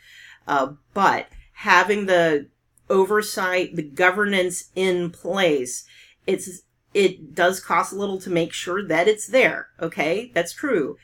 Uh, 0.52 0.74
but 0.94 1.30
having 1.54 2.08
the 2.08 2.50
oversight, 2.90 3.74
the 3.78 3.82
governance 3.82 4.66
in 4.76 5.10
place, 5.10 5.86
it's 6.28 6.64
it 6.94 7.34
does 7.34 7.62
cost 7.62 7.94
a 7.94 7.96
little 7.96 8.20
to 8.20 8.30
make 8.30 8.52
sure 8.52 8.86
that 8.86 9.08
it's 9.08 9.28
there. 9.28 9.70
Okay, 9.82 10.30
that's 10.36 10.52
true. 10.52 10.98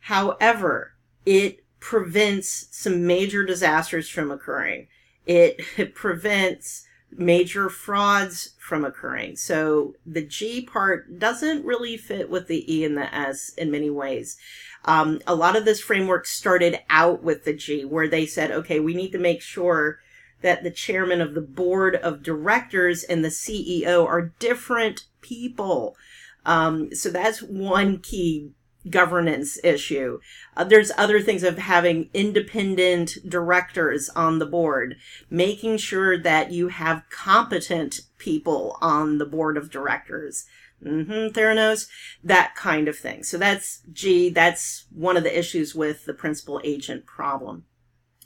However, 0.00 0.92
it 1.24 1.64
prevents 1.80 2.68
some 2.70 3.06
major 3.06 3.46
disasters 3.46 4.10
from 4.10 4.30
occurring. 4.30 4.88
It, 5.24 5.62
it 5.78 5.94
prevents 6.04 6.86
major 7.16 7.68
frauds 7.68 8.54
from 8.58 8.84
occurring. 8.84 9.36
So 9.36 9.94
the 10.06 10.22
G 10.22 10.62
part 10.62 11.18
doesn't 11.18 11.64
really 11.64 11.96
fit 11.96 12.30
with 12.30 12.48
the 12.48 12.72
E 12.72 12.84
and 12.84 12.96
the 12.96 13.14
S 13.14 13.52
in 13.56 13.70
many 13.70 13.90
ways. 13.90 14.36
Um, 14.84 15.20
a 15.26 15.34
lot 15.34 15.56
of 15.56 15.64
this 15.64 15.80
framework 15.80 16.26
started 16.26 16.80
out 16.90 17.22
with 17.22 17.44
the 17.44 17.52
G, 17.52 17.84
where 17.84 18.08
they 18.08 18.26
said, 18.26 18.50
okay, 18.50 18.80
we 18.80 18.94
need 18.94 19.12
to 19.12 19.18
make 19.18 19.40
sure 19.40 20.00
that 20.40 20.64
the 20.64 20.70
chairman 20.70 21.20
of 21.20 21.34
the 21.34 21.40
board 21.40 21.94
of 21.96 22.22
directors 22.22 23.04
and 23.04 23.24
the 23.24 23.28
CEO 23.28 24.04
are 24.04 24.32
different 24.38 25.04
people. 25.20 25.96
Um, 26.44 26.92
so 26.94 27.10
that's 27.10 27.42
one 27.42 27.98
key 27.98 28.50
governance 28.90 29.58
issue. 29.62 30.18
Uh, 30.56 30.64
there's 30.64 30.90
other 30.96 31.20
things 31.20 31.42
of 31.42 31.58
having 31.58 32.10
independent 32.12 33.18
directors 33.28 34.08
on 34.10 34.38
the 34.38 34.46
board, 34.46 34.96
making 35.30 35.76
sure 35.76 36.18
that 36.18 36.50
you 36.50 36.68
have 36.68 37.04
competent 37.10 38.00
people 38.18 38.76
on 38.80 39.18
the 39.18 39.26
board 39.26 39.56
of 39.56 39.70
directors 39.70 40.46
mm-hmm, 40.84 41.28
Theranos, 41.28 41.88
that 42.22 42.54
kind 42.54 42.88
of 42.88 42.98
thing. 42.98 43.22
So 43.22 43.38
that's 43.38 43.82
G, 43.92 44.30
that's 44.30 44.86
one 44.90 45.16
of 45.16 45.22
the 45.22 45.36
issues 45.36 45.74
with 45.74 46.04
the 46.04 46.14
principal 46.14 46.60
agent 46.64 47.06
problem. 47.06 47.64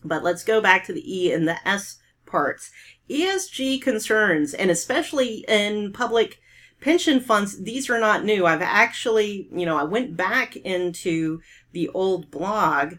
But 0.05 0.23
let's 0.23 0.45
go 0.45 0.61
back 0.61 0.85
to 0.87 0.93
the 0.93 1.05
E 1.05 1.33
and 1.33 1.47
the 1.47 1.67
S 1.67 1.99
parts. 2.27 2.71
ESG 3.09 3.81
concerns, 3.81 4.55
and 4.55 4.71
especially 4.71 5.45
in 5.49 5.93
public 5.93 6.41
pension 6.81 7.21
funds, 7.21 7.63
these 7.63 7.89
are 7.91 7.99
not 7.99 8.25
new. 8.25 8.47
I've 8.47 8.63
actually, 8.63 9.49
you 9.53 9.67
know, 9.67 9.77
I 9.77 9.85
went 9.85 10.17
back 10.17 10.57
into 10.57 11.41
the 11.73 11.89
old 11.91 12.31
blog. 12.31 12.97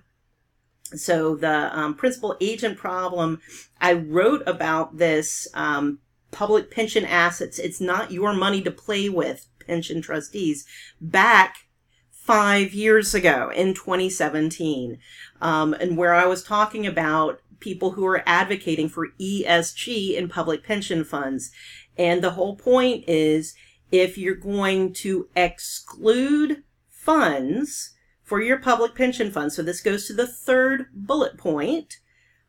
So 0.95 1.35
the 1.35 1.77
um, 1.77 1.95
principal 1.95 2.37
agent 2.39 2.77
problem, 2.77 3.41
I 3.79 3.93
wrote 3.93 4.43
about 4.47 4.97
this 4.97 5.47
um, 5.53 5.99
public 6.31 6.71
pension 6.71 7.05
assets. 7.05 7.59
It's 7.59 7.81
not 7.81 8.11
your 8.11 8.33
money 8.33 8.61
to 8.61 8.71
play 8.71 9.09
with, 9.09 9.47
pension 9.65 10.01
trustees, 10.01 10.65
back 11.01 11.67
five 12.11 12.73
years 12.73 13.13
ago 13.13 13.51
in 13.55 13.73
2017. 13.73 14.99
Um, 15.41 15.73
and 15.73 15.97
where 15.97 16.13
I 16.13 16.25
was 16.25 16.43
talking 16.43 16.85
about 16.85 17.41
people 17.59 17.91
who 17.91 18.05
are 18.05 18.23
advocating 18.25 18.89
for 18.89 19.09
ESG 19.19 20.15
in 20.15 20.29
public 20.29 20.63
pension 20.63 21.03
funds. 21.03 21.51
And 21.97 22.21
the 22.21 22.31
whole 22.31 22.55
point 22.55 23.05
is 23.07 23.55
if 23.91 24.17
you're 24.17 24.35
going 24.35 24.93
to 24.93 25.29
exclude 25.35 26.63
funds 26.89 27.93
for 28.23 28.41
your 28.41 28.57
public 28.57 28.95
pension 28.95 29.31
fund, 29.31 29.53
so 29.53 29.61
this 29.61 29.81
goes 29.81 30.07
to 30.07 30.13
the 30.13 30.27
third 30.27 30.87
bullet 30.93 31.37
point 31.37 31.99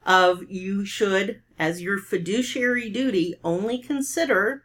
of 0.04 0.42
you 0.48 0.84
should, 0.84 1.42
as 1.58 1.82
your 1.82 1.98
fiduciary 1.98 2.90
duty, 2.90 3.34
only 3.44 3.78
consider 3.78 4.64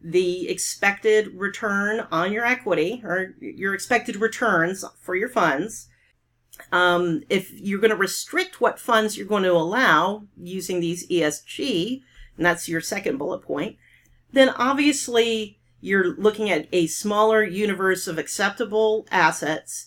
the 0.00 0.48
expected 0.48 1.34
return 1.34 2.06
on 2.10 2.32
your 2.32 2.44
equity 2.44 3.00
or 3.04 3.34
your 3.40 3.74
expected 3.74 4.16
returns 4.16 4.84
for 5.00 5.14
your 5.14 5.28
funds. 5.28 5.88
Um, 6.72 7.22
if 7.28 7.52
you're 7.52 7.80
going 7.80 7.90
to 7.90 7.96
restrict 7.96 8.60
what 8.60 8.78
funds 8.78 9.16
you're 9.16 9.26
going 9.26 9.42
to 9.42 9.52
allow 9.52 10.24
using 10.36 10.80
these 10.80 11.06
ESG, 11.08 12.02
and 12.36 12.46
that's 12.46 12.68
your 12.68 12.80
second 12.80 13.18
bullet 13.18 13.42
point, 13.42 13.76
then 14.32 14.48
obviously 14.50 15.58
you're 15.86 16.16
looking 16.16 16.50
at 16.50 16.68
a 16.72 16.86
smaller 16.86 17.42
universe 17.42 18.06
of 18.06 18.18
acceptable 18.18 19.06
assets. 19.10 19.86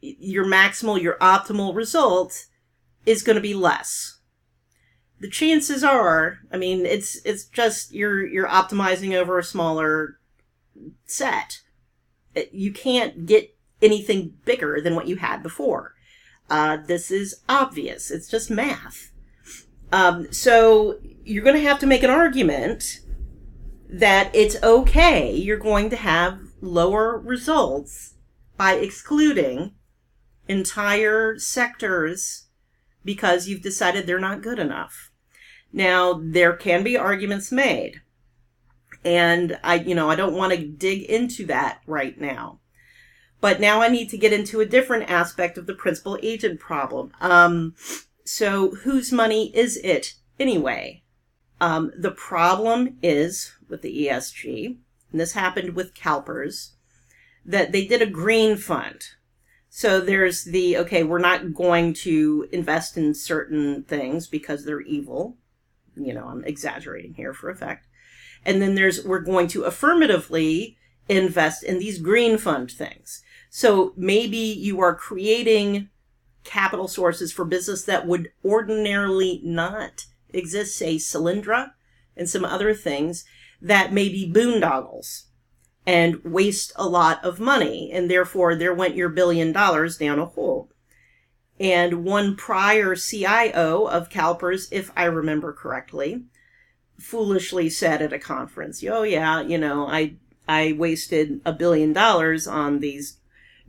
Your 0.00 0.46
maximal, 0.46 1.00
your 1.00 1.18
optimal 1.18 1.74
result 1.74 2.46
is 3.04 3.22
going 3.22 3.36
to 3.36 3.42
be 3.42 3.54
less 3.54 4.20
the 5.20 5.28
chances 5.28 5.84
are, 5.84 6.38
I 6.50 6.56
mean, 6.56 6.86
it's 6.86 7.20
it's 7.24 7.44
just 7.44 7.92
you're 7.92 8.26
you're 8.26 8.48
optimizing 8.48 9.14
over 9.14 9.38
a 9.38 9.44
smaller 9.44 10.18
set. 11.04 11.60
You 12.50 12.72
can't 12.72 13.26
get 13.26 13.54
anything 13.82 14.34
bigger 14.44 14.80
than 14.80 14.94
what 14.94 15.08
you 15.08 15.16
had 15.16 15.42
before. 15.42 15.94
Uh, 16.48 16.78
this 16.78 17.10
is 17.10 17.42
obvious. 17.48 18.10
It's 18.10 18.28
just 18.28 18.50
math. 18.50 19.12
Um, 19.92 20.32
so 20.32 20.98
you're 21.24 21.44
going 21.44 21.56
to 21.56 21.68
have 21.68 21.80
to 21.80 21.86
make 21.86 22.02
an 22.02 22.10
argument 22.10 23.00
that 23.92 24.30
it's 24.34 24.62
okay. 24.62 25.34
You're 25.34 25.58
going 25.58 25.90
to 25.90 25.96
have 25.96 26.38
lower 26.60 27.18
results 27.18 28.14
by 28.56 28.74
excluding 28.74 29.72
entire 30.48 31.38
sectors 31.38 32.46
because 33.04 33.48
you've 33.48 33.62
decided 33.62 34.06
they're 34.06 34.18
not 34.18 34.42
good 34.42 34.58
enough. 34.58 35.10
Now, 35.72 36.20
there 36.22 36.52
can 36.52 36.82
be 36.82 36.96
arguments 36.96 37.50
made. 37.50 38.02
And 39.04 39.58
I, 39.64 39.76
you 39.76 39.94
know, 39.94 40.10
I 40.10 40.16
don't 40.16 40.34
want 40.34 40.52
to 40.52 40.66
dig 40.66 41.02
into 41.04 41.46
that 41.46 41.80
right 41.86 42.20
now. 42.20 42.60
But 43.40 43.60
now 43.60 43.80
I 43.80 43.88
need 43.88 44.10
to 44.10 44.18
get 44.18 44.32
into 44.32 44.60
a 44.60 44.66
different 44.66 45.10
aspect 45.10 45.56
of 45.56 45.66
the 45.66 45.74
principal 45.74 46.18
agent 46.22 46.60
problem. 46.60 47.12
Um, 47.20 47.74
so 48.24 48.72
whose 48.82 49.10
money 49.10 49.56
is 49.56 49.78
it 49.78 50.14
anyway? 50.38 51.02
Um, 51.60 51.92
the 51.96 52.10
problem 52.10 52.96
is 53.02 53.54
with 53.68 53.82
the 53.82 54.06
ESG, 54.06 54.76
and 55.12 55.20
this 55.20 55.32
happened 55.32 55.74
with 55.74 55.94
CalPERS, 55.94 56.70
that 57.44 57.72
they 57.72 57.86
did 57.86 58.02
a 58.02 58.06
green 58.06 58.56
fund. 58.56 59.02
So 59.68 60.00
there's 60.00 60.44
the, 60.44 60.76
okay, 60.78 61.04
we're 61.04 61.18
not 61.18 61.54
going 61.54 61.94
to 61.94 62.48
invest 62.50 62.96
in 62.96 63.14
certain 63.14 63.84
things 63.84 64.26
because 64.26 64.64
they're 64.64 64.80
evil 64.80 65.36
you 65.96 66.14
know, 66.14 66.26
I'm 66.26 66.44
exaggerating 66.44 67.14
here 67.14 67.32
for 67.32 67.50
effect. 67.50 67.86
And 68.44 68.60
then 68.60 68.74
there's, 68.74 69.04
we're 69.04 69.20
going 69.20 69.48
to 69.48 69.64
affirmatively 69.64 70.76
invest 71.08 71.62
in 71.62 71.78
these 71.78 72.00
green 72.00 72.38
fund 72.38 72.70
things. 72.70 73.22
So 73.50 73.92
maybe 73.96 74.38
you 74.38 74.80
are 74.80 74.94
creating 74.94 75.90
capital 76.44 76.88
sources 76.88 77.32
for 77.32 77.44
business 77.44 77.84
that 77.84 78.06
would 78.06 78.30
ordinarily 78.44 79.40
not 79.44 80.06
exist, 80.32 80.76
say 80.76 80.96
Solyndra 80.96 81.72
and 82.16 82.28
some 82.28 82.44
other 82.44 82.74
things 82.74 83.24
that 83.60 83.92
may 83.92 84.08
be 84.08 84.30
boondoggles 84.30 85.24
and 85.86 86.22
waste 86.24 86.72
a 86.76 86.88
lot 86.88 87.24
of 87.24 87.40
money. 87.40 87.90
And 87.92 88.10
therefore, 88.10 88.54
there 88.54 88.74
went 88.74 88.96
your 88.96 89.08
billion 89.08 89.52
dollars 89.52 89.96
down 89.96 90.18
a 90.18 90.26
hole 90.26 90.70
and 91.60 92.04
one 92.04 92.36
prior 92.36 92.96
CIO 92.96 93.84
of 93.84 94.08
CalPERS, 94.08 94.68
if 94.70 94.90
I 94.96 95.04
remember 95.04 95.52
correctly, 95.52 96.24
foolishly 96.98 97.68
said 97.68 98.00
at 98.00 98.14
a 98.14 98.18
conference, 98.18 98.82
"Oh 98.82 99.02
yeah, 99.02 99.42
you 99.42 99.58
know, 99.58 99.86
I 99.86 100.14
I 100.48 100.72
wasted 100.72 101.42
a 101.44 101.52
billion 101.52 101.92
dollars 101.92 102.48
on 102.48 102.80
these 102.80 103.18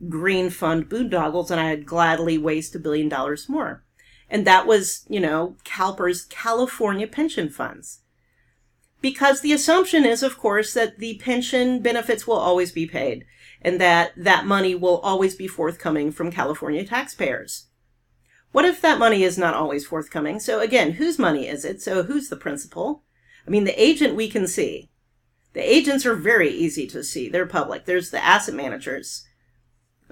green 0.07 0.49
fund 0.49 0.89
boondoggles, 0.89 1.51
and 1.51 1.59
I'd 1.59 1.85
gladly 1.85 2.37
waste 2.37 2.73
a 2.75 2.79
billion 2.79 3.09
dollars 3.09 3.49
more." 3.49 3.83
And 4.31 4.47
that 4.47 4.65
was, 4.65 5.05
you 5.09 5.19
know, 5.19 5.57
CalPERS 5.65 6.27
California 6.29 7.05
pension 7.05 7.49
funds. 7.49 7.99
Because 9.01 9.41
the 9.41 9.51
assumption 9.51 10.05
is, 10.05 10.23
of 10.23 10.37
course, 10.37 10.73
that 10.73 10.99
the 10.99 11.17
pension 11.17 11.81
benefits 11.81 12.25
will 12.25 12.37
always 12.37 12.71
be 12.71 12.87
paid 12.87 13.25
and 13.61 13.79
that 13.81 14.13
that 14.15 14.45
money 14.45 14.73
will 14.73 14.99
always 14.99 15.35
be 15.35 15.47
forthcoming 15.47 16.11
from 16.11 16.31
California 16.31 16.85
taxpayers. 16.85 17.67
What 18.53 18.65
if 18.65 18.81
that 18.81 18.99
money 18.99 19.23
is 19.23 19.37
not 19.37 19.53
always 19.53 19.85
forthcoming? 19.85 20.39
So 20.39 20.59
again, 20.59 20.93
whose 20.93 21.19
money 21.19 21.47
is 21.47 21.65
it? 21.65 21.81
So 21.81 22.03
who's 22.03 22.29
the 22.29 22.35
principal? 22.35 23.03
I 23.45 23.49
mean, 23.49 23.65
the 23.65 23.81
agent 23.81 24.15
we 24.15 24.29
can 24.29 24.47
see. 24.47 24.89
The 25.53 25.61
agents 25.61 26.05
are 26.05 26.15
very 26.15 26.49
easy 26.49 26.87
to 26.87 27.03
see. 27.03 27.27
They're 27.27 27.45
public. 27.45 27.85
There's 27.85 28.11
the 28.11 28.23
asset 28.23 28.55
managers. 28.55 29.25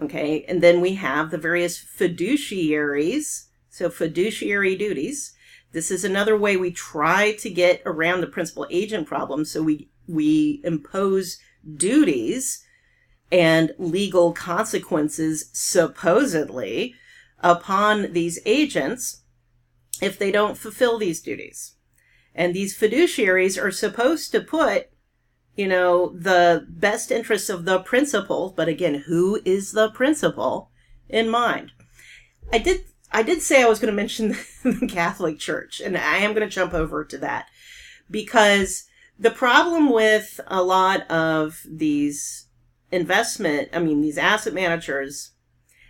Okay. 0.02 0.44
And 0.48 0.62
then 0.62 0.82
we 0.82 0.96
have 0.96 1.32
the 1.32 1.38
various 1.38 1.80
fiduciaries. 1.80 3.46
So 3.80 3.90
fiduciary 3.90 4.76
duties. 4.76 5.32
This 5.72 5.90
is 5.90 6.04
another 6.04 6.38
way 6.38 6.58
we 6.58 6.70
try 6.70 7.32
to 7.36 7.50
get 7.50 7.82
around 7.86 8.20
the 8.20 8.28
principal 8.28 8.68
agent 8.70 9.08
problem. 9.08 9.46
So 9.46 9.64
we, 9.64 9.90
we 10.06 10.60
impose 10.66 11.40
duties 11.78 12.62
and 13.32 13.72
legal 13.78 14.34
consequences 14.34 15.50
supposedly 15.54 16.94
upon 17.40 18.12
these 18.12 18.38
agents 18.46 19.24
if 20.02 20.20
they 20.20 20.30
don't 20.30 20.58
fulfill 20.58 20.98
these 20.98 21.22
duties. 21.22 21.76
And 22.36 22.54
these 22.54 22.78
fiduciaries 22.78 23.58
are 23.58 23.72
supposed 23.72 24.34
to 24.34 24.42
put, 24.42 24.90
you 25.56 25.70
know, 25.70 26.14
the 26.18 26.68
best 26.68 27.12
interests 27.12 27.50
of 27.50 27.64
the 27.64 27.80
principal, 27.80 28.54
but 28.58 28.68
again, 28.68 29.06
who 29.08 29.40
is 29.46 29.72
the 29.72 29.90
principal 29.92 30.70
in 31.08 31.30
mind? 31.30 31.72
I 32.52 32.58
did 32.58 32.89
I 33.12 33.24
did 33.24 33.42
say 33.42 33.64
I 33.64 33.68
was 33.68 33.80
going 33.80 33.92
to 33.92 33.96
mention 33.96 34.38
the 34.64 34.88
Catholic 34.88 35.40
Church, 35.40 35.80
and 35.80 35.98
I 35.98 36.18
am 36.18 36.34
going 36.34 36.48
to 36.48 36.54
jump 36.54 36.74
over 36.74 37.04
to 37.06 37.18
that 37.20 37.48
because 38.10 38.86
the 39.18 39.32
problem 39.32 39.92
with 39.92 40.40
a 40.48 40.64
lot 40.64 41.10
of 41.10 41.62
these 41.70 42.48
investment, 42.92 43.70
I 43.74 43.80
mean, 43.80 44.02
these 44.02 44.18
asset 44.18 44.54
managers 44.54 45.32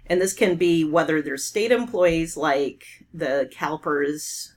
and 0.10 0.20
this 0.20 0.34
can 0.34 0.56
be 0.56 0.84
whether 0.84 1.22
they're 1.22 1.38
state 1.38 1.72
employees 1.72 2.36
like 2.36 2.84
the 3.14 3.50
CalPERS 3.54 4.50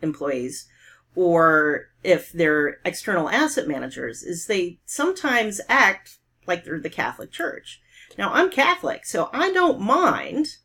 employees 0.00 0.66
or 1.14 1.88
if 2.02 2.32
they're 2.32 2.78
external 2.84 3.28
asset 3.30 3.68
managers, 3.68 4.22
is 4.22 4.46
they 4.46 4.78
sometimes 4.84 5.60
act 5.68 6.18
like 6.46 6.64
they're 6.64 6.80
the 6.80 6.90
Catholic 6.90 7.32
Church. 7.32 7.80
Now, 8.18 8.32
I'm 8.32 8.50
Catholic, 8.50 9.04
so 9.06 9.30
I 9.32 9.50
don't 9.52 9.80
mind, 9.80 10.56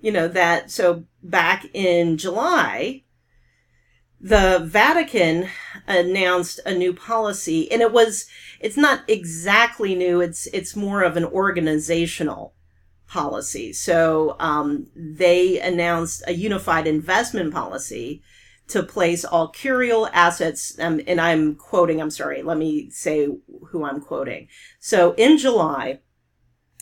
you 0.00 0.12
know, 0.12 0.28
that. 0.28 0.70
So 0.70 1.04
back 1.22 1.66
in 1.74 2.16
July, 2.16 3.04
the 4.20 4.60
Vatican 4.62 5.48
announced 5.86 6.60
a 6.66 6.74
new 6.74 6.92
policy, 6.92 7.70
and 7.72 7.80
it 7.80 7.92
was, 7.92 8.26
it's 8.60 8.76
not 8.76 9.02
exactly 9.08 9.94
new, 9.94 10.20
it's, 10.20 10.46
it's 10.48 10.76
more 10.76 11.02
of 11.02 11.16
an 11.16 11.24
organizational 11.24 12.54
policy. 13.06 13.72
So 13.72 14.36
um, 14.38 14.88
they 14.94 15.58
announced 15.58 16.22
a 16.26 16.34
unified 16.34 16.86
investment 16.86 17.52
policy 17.52 18.22
to 18.68 18.82
place 18.82 19.24
all 19.24 19.48
curial 19.48 20.06
assets, 20.12 20.78
um, 20.78 21.00
and 21.06 21.20
I'm 21.20 21.56
quoting, 21.56 22.00
I'm 22.00 22.10
sorry, 22.10 22.42
let 22.42 22.56
me 22.56 22.90
say 22.90 23.26
who 23.68 23.84
I'm 23.84 24.00
quoting. 24.00 24.48
So 24.78 25.14
in 25.14 25.38
July, 25.38 26.00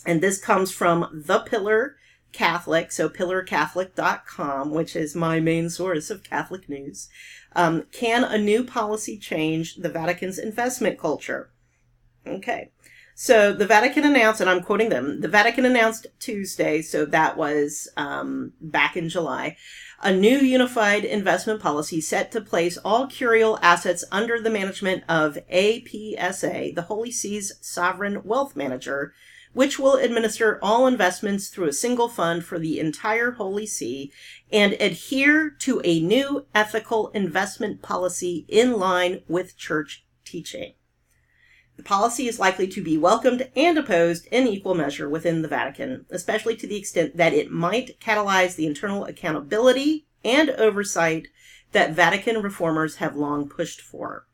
and 0.05 0.21
this 0.21 0.39
comes 0.39 0.71
from 0.71 1.23
The 1.25 1.39
Pillar 1.39 1.95
Catholic, 2.31 2.91
so 2.91 3.09
pillarcatholic.com, 3.09 4.71
which 4.71 4.95
is 4.95 5.15
my 5.15 5.39
main 5.39 5.69
source 5.69 6.09
of 6.09 6.23
Catholic 6.23 6.69
news. 6.69 7.09
Um, 7.55 7.85
can 7.91 8.23
a 8.23 8.37
new 8.37 8.63
policy 8.63 9.17
change 9.17 9.75
the 9.75 9.89
Vatican's 9.89 10.37
investment 10.37 10.99
culture? 10.99 11.51
Okay. 12.25 12.71
So 13.21 13.51
the 13.51 13.65
Vatican 13.65 14.05
announced, 14.05 14.39
and 14.39 14.49
I'm 14.49 14.63
quoting 14.63 14.87
them, 14.87 15.19
the 15.19 15.27
Vatican 15.27 15.65
announced 15.65 16.07
Tuesday, 16.19 16.81
so 16.81 17.03
that 17.05 17.35
was 17.35 17.89
um, 17.97 18.53
back 18.61 18.95
in 18.95 19.09
July, 19.09 19.57
a 20.01 20.13
new 20.13 20.37
unified 20.37 21.03
investment 21.03 21.61
policy 21.61 21.99
set 21.99 22.31
to 22.31 22.39
place 22.39 22.77
all 22.77 23.07
curial 23.07 23.59
assets 23.61 24.05
under 24.09 24.41
the 24.41 24.49
management 24.49 25.03
of 25.09 25.37
APSA, 25.51 26.73
the 26.73 26.83
Holy 26.83 27.11
See's 27.11 27.51
sovereign 27.59 28.23
wealth 28.23 28.55
manager, 28.55 29.13
which 29.53 29.79
will 29.79 29.95
administer 29.95 30.59
all 30.61 30.87
investments 30.87 31.47
through 31.47 31.67
a 31.67 31.73
single 31.73 32.07
fund 32.07 32.45
for 32.45 32.59
the 32.59 32.79
entire 32.79 33.31
Holy 33.31 33.65
See 33.65 34.11
and 34.51 34.73
adhere 34.73 35.49
to 35.59 35.81
a 35.83 35.99
new 35.99 36.45
ethical 36.53 37.09
investment 37.09 37.81
policy 37.81 38.45
in 38.47 38.73
line 38.73 39.21
with 39.27 39.57
church 39.57 40.05
teaching. 40.23 40.73
The 41.77 41.83
policy 41.83 42.27
is 42.27 42.39
likely 42.39 42.67
to 42.67 42.83
be 42.83 42.97
welcomed 42.97 43.49
and 43.55 43.77
opposed 43.77 44.27
in 44.27 44.47
equal 44.47 44.75
measure 44.75 45.07
within 45.07 45.41
the 45.41 45.47
Vatican, 45.47 46.05
especially 46.09 46.57
to 46.57 46.67
the 46.67 46.75
extent 46.75 47.15
that 47.15 47.33
it 47.33 47.51
might 47.51 47.99
catalyze 48.01 48.55
the 48.55 48.67
internal 48.67 49.05
accountability 49.05 50.05
and 50.23 50.49
oversight 50.49 51.29
that 51.71 51.93
Vatican 51.93 52.41
reformers 52.41 52.97
have 52.97 53.15
long 53.15 53.47
pushed 53.47 53.79
for. 53.79 54.27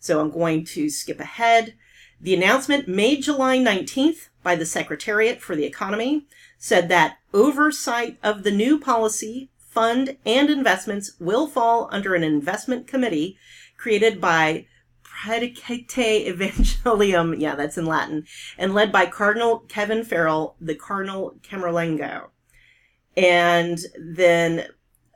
So 0.00 0.20
I'm 0.20 0.30
going 0.30 0.64
to 0.66 0.90
skip 0.90 1.20
ahead. 1.20 1.74
The 2.20 2.34
announcement 2.34 2.88
made 2.88 3.22
July 3.22 3.58
19th 3.58 4.30
by 4.44 4.54
the 4.54 4.66
Secretariat 4.66 5.42
for 5.42 5.56
the 5.56 5.64
Economy 5.64 6.26
said 6.58 6.88
that 6.88 7.16
oversight 7.32 8.18
of 8.22 8.44
the 8.44 8.52
new 8.52 8.78
policy, 8.78 9.50
fund, 9.58 10.16
and 10.24 10.48
investments 10.48 11.16
will 11.18 11.48
fall 11.48 11.88
under 11.90 12.14
an 12.14 12.22
investment 12.22 12.86
committee 12.86 13.36
created 13.76 14.20
by 14.20 14.66
Praedicate 15.02 16.28
Evangelium, 16.28 17.34
yeah, 17.38 17.54
that's 17.54 17.78
in 17.78 17.86
Latin, 17.86 18.26
and 18.56 18.74
led 18.74 18.92
by 18.92 19.06
Cardinal 19.06 19.60
Kevin 19.60 20.04
Farrell, 20.04 20.54
the 20.60 20.74
Cardinal 20.74 21.34
Camerlengo. 21.42 22.28
And 23.16 23.78
then 23.98 24.66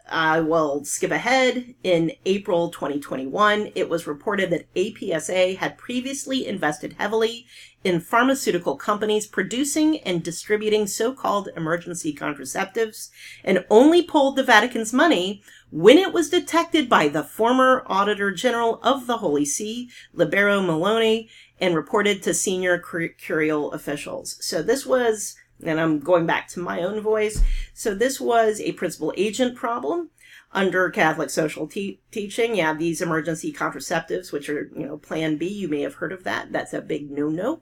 I 0.09 0.41
will 0.41 0.85
skip 0.85 1.11
ahead. 1.11 1.75
In 1.83 2.13
April 2.25 2.71
2021, 2.71 3.73
it 3.75 3.89
was 3.89 4.07
reported 4.07 4.51
that 4.51 4.73
APSA 4.75 5.57
had 5.57 5.79
previously 5.79 6.47
invested 6.47 6.95
heavily 6.99 7.47
in 7.85 8.01
pharmaceutical 8.01 8.77
companies 8.77 9.27
producing 9.27 10.01
and 10.01 10.23
distributing 10.23 10.87
so-called 10.87 11.49
emergency 11.57 12.15
contraceptives 12.15 13.11
and 13.45 13.65
only 13.71 14.03
pulled 14.03 14.37
the 14.37 14.43
Vatican's 14.43 14.93
money 14.93 15.43
when 15.71 15.99
it 15.99 16.13
was 16.13 16.31
detected 16.31 16.89
by 16.89 17.09
the 17.09 17.23
former 17.23 17.85
Auditor 17.87 18.33
General 18.33 18.81
of 18.83 19.07
the 19.07 19.19
Holy 19.19 19.45
See, 19.45 19.91
Libero 20.13 20.61
Milone, 20.61 21.29
and 21.61 21.75
reported 21.75 22.23
to 22.23 22.35
senior 22.35 22.83
curial 23.19 23.73
officials. 23.73 24.37
So 24.41 24.63
this 24.63 24.85
was 24.85 25.37
and 25.65 25.81
I'm 25.81 26.01
going 26.01 26.27
back 26.27 26.49
to 26.49 26.61
my 26.61 26.83
own 26.83 27.01
voice. 27.01 27.43
So 27.75 27.95
this 27.95 28.21
was 28.21 28.61
a 28.61 28.73
principal 28.73 29.13
agent 29.17 29.57
problem 29.57 30.11
under 30.53 30.89
Catholic 30.91 31.31
social 31.31 31.67
te- 31.67 32.01
teaching. 32.11 32.57
Yeah, 32.57 32.75
these 32.75 33.03
emergency 33.03 33.53
contraceptives, 33.53 34.33
which 34.33 34.49
are, 34.49 34.71
you 34.75 34.87
know, 34.87 34.97
Plan 34.97 35.37
B, 35.37 35.47
you 35.47 35.69
may 35.69 35.83
have 35.83 35.95
heard 35.95 36.13
of 36.13 36.25
that. 36.25 36.53
That's 36.53 36.73
a 36.73 36.81
big 36.81 37.11
no 37.11 37.29
no. 37.29 37.61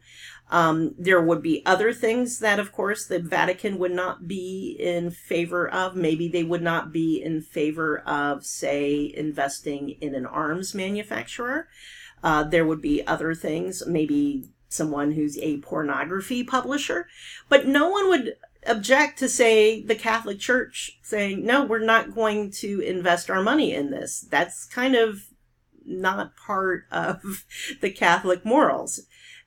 Um, 0.49 0.95
there 0.97 1.21
would 1.21 1.43
be 1.43 1.67
other 1.67 1.93
things 1.93 2.39
that, 2.39 2.61
of 2.61 2.71
course, 2.71 3.07
the 3.07 3.19
Vatican 3.19 3.79
would 3.79 3.91
not 3.91 4.29
be 4.29 4.77
in 4.79 5.11
favor 5.11 5.69
of. 5.69 5.97
Maybe 5.97 6.29
they 6.29 6.45
would 6.45 6.63
not 6.63 6.93
be 6.93 7.21
in 7.21 7.43
favor 7.43 7.99
of, 8.07 8.45
say, 8.47 9.13
investing 9.17 9.91
in 10.01 10.15
an 10.15 10.25
arms 10.25 10.73
manufacturer. 10.73 11.67
Uh, 12.23 12.45
there 12.45 12.65
would 12.65 12.81
be 12.81 13.07
other 13.07 13.35
things, 13.35 13.85
maybe 13.87 14.45
someone 14.69 15.13
who's 15.13 15.39
a 15.39 15.59
pornography 15.59 16.43
publisher, 16.45 17.09
but 17.49 17.67
no 17.67 17.89
one 17.89 18.09
would 18.09 18.37
object 18.67 19.19
to 19.19 19.29
say 19.29 19.83
the 19.83 19.95
Catholic 19.95 20.39
Church 20.39 20.99
saying, 21.03 21.45
no, 21.45 21.65
we're 21.65 21.79
not 21.79 22.15
going 22.15 22.51
to 22.51 22.81
invest 22.81 23.31
our 23.31 23.43
money 23.43 23.73
in 23.73 23.91
this. 23.91 24.21
That's 24.21 24.67
kind 24.67 24.95
of 24.95 25.27
not 25.85 26.37
part 26.37 26.85
of 26.91 27.45
the 27.81 27.91
Catholic 27.91 28.45
morals. 28.45 29.03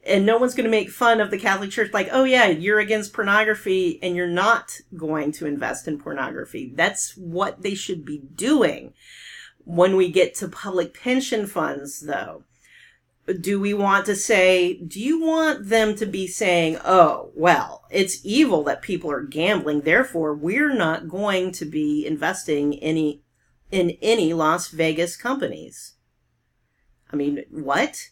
And 0.05 0.25
no 0.25 0.37
one's 0.37 0.55
going 0.55 0.63
to 0.63 0.71
make 0.71 0.89
fun 0.89 1.19
of 1.19 1.29
the 1.29 1.37
Catholic 1.37 1.71
Church 1.71 1.91
like, 1.91 2.07
oh 2.11 2.23
yeah, 2.23 2.47
you're 2.47 2.79
against 2.79 3.13
pornography 3.13 3.99
and 4.01 4.15
you're 4.15 4.27
not 4.27 4.79
going 4.95 5.33
to 5.33 5.45
invest 5.45 5.89
in 5.89 5.99
pornography. 5.99 6.71
That's 6.73 7.17
what 7.17 7.61
they 7.61 7.75
should 7.75 8.05
be 8.05 8.19
doing. 8.33 8.93
When 9.65 9.97
we 9.97 10.09
get 10.09 10.33
to 10.35 10.47
public 10.47 10.99
pension 10.99 11.45
funds, 11.45 11.99
though, 11.99 12.43
do 13.41 13.59
we 13.59 13.73
want 13.73 14.05
to 14.07 14.15
say, 14.15 14.73
do 14.73 14.99
you 14.99 15.21
want 15.21 15.69
them 15.69 15.95
to 15.95 16.05
be 16.05 16.27
saying, 16.27 16.77
oh, 16.83 17.31
well, 17.35 17.85
it's 17.91 18.25
evil 18.25 18.63
that 18.63 18.81
people 18.81 19.11
are 19.11 19.23
gambling, 19.23 19.81
therefore 19.81 20.33
we're 20.33 20.73
not 20.73 21.07
going 21.07 21.51
to 21.53 21.65
be 21.65 22.05
investing 22.05 22.79
any 22.79 23.23
in 23.71 23.91
any 24.01 24.33
Las 24.33 24.69
Vegas 24.69 25.15
companies? 25.15 25.93
I 27.11 27.15
mean, 27.15 27.43
what? 27.51 28.09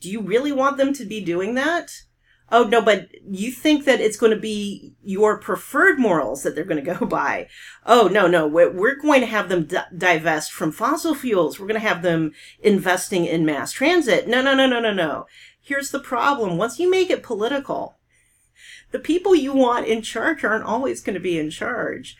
Do 0.00 0.10
you 0.10 0.20
really 0.20 0.52
want 0.52 0.76
them 0.76 0.92
to 0.94 1.04
be 1.04 1.22
doing 1.22 1.54
that? 1.54 1.90
Oh 2.50 2.64
no, 2.64 2.80
but 2.80 3.08
you 3.28 3.52
think 3.52 3.84
that 3.84 4.00
it's 4.00 4.16
going 4.16 4.32
to 4.32 4.40
be 4.40 4.94
your 5.02 5.38
preferred 5.38 5.98
morals 5.98 6.42
that 6.42 6.54
they're 6.54 6.64
going 6.64 6.82
to 6.82 6.94
go 6.94 7.06
by. 7.06 7.48
Oh 7.84 8.08
no, 8.08 8.26
no, 8.26 8.46
we're, 8.46 8.96
going 8.96 9.20
to 9.20 9.26
have 9.26 9.48
them 9.48 9.68
divest 9.96 10.52
from 10.52 10.72
fossil 10.72 11.14
fuels. 11.14 11.58
We're 11.58 11.66
going 11.66 11.80
to 11.80 11.86
have 11.86 12.02
them 12.02 12.32
investing 12.60 13.26
in 13.26 13.44
mass 13.44 13.72
transit. 13.72 14.28
No, 14.28 14.40
no, 14.40 14.54
no, 14.54 14.66
no, 14.66 14.80
no, 14.80 14.92
no. 14.92 15.26
Here's 15.60 15.90
the 15.90 16.00
problem. 16.00 16.56
Once 16.56 16.78
you 16.78 16.90
make 16.90 17.10
it 17.10 17.22
political, 17.22 17.98
the 18.90 18.98
people 18.98 19.34
you 19.34 19.52
want 19.52 19.86
in 19.86 20.00
charge 20.00 20.42
aren't 20.42 20.64
always 20.64 21.02
going 21.02 21.14
to 21.14 21.20
be 21.20 21.38
in 21.38 21.50
charge. 21.50 22.16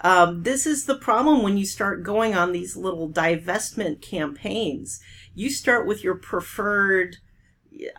Um, 0.00 0.42
this 0.42 0.66
is 0.66 0.86
the 0.86 0.96
problem 0.96 1.42
when 1.42 1.56
you 1.58 1.66
start 1.66 2.02
going 2.02 2.34
on 2.34 2.52
these 2.52 2.76
little 2.76 3.10
divestment 3.10 4.00
campaigns. 4.00 5.00
You 5.34 5.50
start 5.50 5.86
with 5.86 6.02
your 6.02 6.14
preferred 6.14 7.16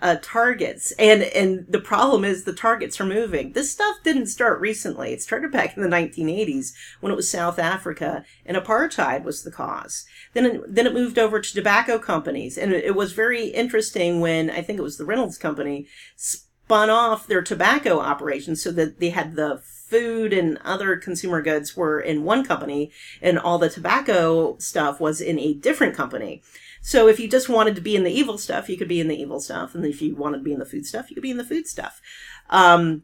uh, 0.02 0.18
targets. 0.22 0.92
And 0.94 1.24
and 1.24 1.66
the 1.68 1.80
problem 1.80 2.26
is 2.26 2.44
the 2.44 2.54
targets 2.54 3.00
are 3.00 3.06
moving. 3.06 3.54
This 3.54 3.72
stuff 3.72 3.98
didn't 4.04 4.28
start 4.28 4.60
recently. 4.60 5.12
It 5.14 5.22
started 5.22 5.52
back 5.52 5.76
in 5.76 5.84
the 5.84 5.90
1980s 5.90 6.74
when 7.00 7.12
it 7.12 7.16
was 7.16 7.30
south 7.30 7.60
africa 7.60 8.24
and 8.46 8.58
apartheid 8.58 9.24
was 9.24 9.44
the 9.44 9.52
cause. 9.52 10.06
Then 10.34 10.46
it, 10.46 10.76
then 10.76 10.88
it 10.88 10.94
moved 10.94 11.20
over 11.20 11.40
to 11.40 11.54
tobacco 11.54 12.00
companies. 12.00 12.58
And 12.58 12.74
it, 12.74 12.86
it 12.86 12.96
was 12.96 13.14
very 13.14 13.48
interesting 13.48 14.20
when 14.22 14.50
i 14.50 14.62
think 14.62 14.80
it 14.80 14.84
was 14.84 14.98
the 14.98 15.06
reynolds 15.06 15.38
company 15.38 15.88
spun 16.16 16.90
off 16.90 17.28
their 17.28 17.42
tobacco 17.42 18.00
operations 18.00 18.62
so 18.62 18.72
that 18.72 19.00
they 19.00 19.10
had 19.10 19.36
the 19.36 19.62
food 19.64 20.34
and 20.34 20.58
other 20.66 20.98
consumer 20.98 21.42
goods 21.42 21.78
were 21.78 22.00
in 22.00 22.26
one 22.26 22.44
company 22.44 22.92
and 23.22 23.40
all 23.40 23.58
the 23.58 23.70
tobacco 23.70 24.58
stuff 24.58 25.00
was 25.00 25.22
in 25.22 25.40
a 25.40 25.54
different 25.54 25.96
company 25.96 26.42
so 26.82 27.08
if 27.08 27.20
you 27.20 27.28
just 27.28 27.50
wanted 27.50 27.76
to 27.76 27.82
be 27.82 27.96
in 27.96 28.04
the 28.04 28.12
evil 28.12 28.38
stuff, 28.38 28.70
you 28.70 28.78
could 28.78 28.88
be 28.88 29.00
in 29.00 29.08
the 29.08 29.20
evil 29.20 29.40
stuff. 29.40 29.76
And 29.76 29.86
if 29.86 30.02
you 30.02 30.16
wanted 30.16 30.38
to 30.38 30.44
be 30.44 30.54
in 30.54 30.60
the 30.60 30.66
food 30.66 30.86
stuff, 30.86 31.10
you 31.10 31.16
could 31.16 31.24
be 31.24 31.32
in 31.32 31.38
the 31.38 31.44
food 31.44 31.68
stuff. 31.68 32.02
Um, 32.50 33.04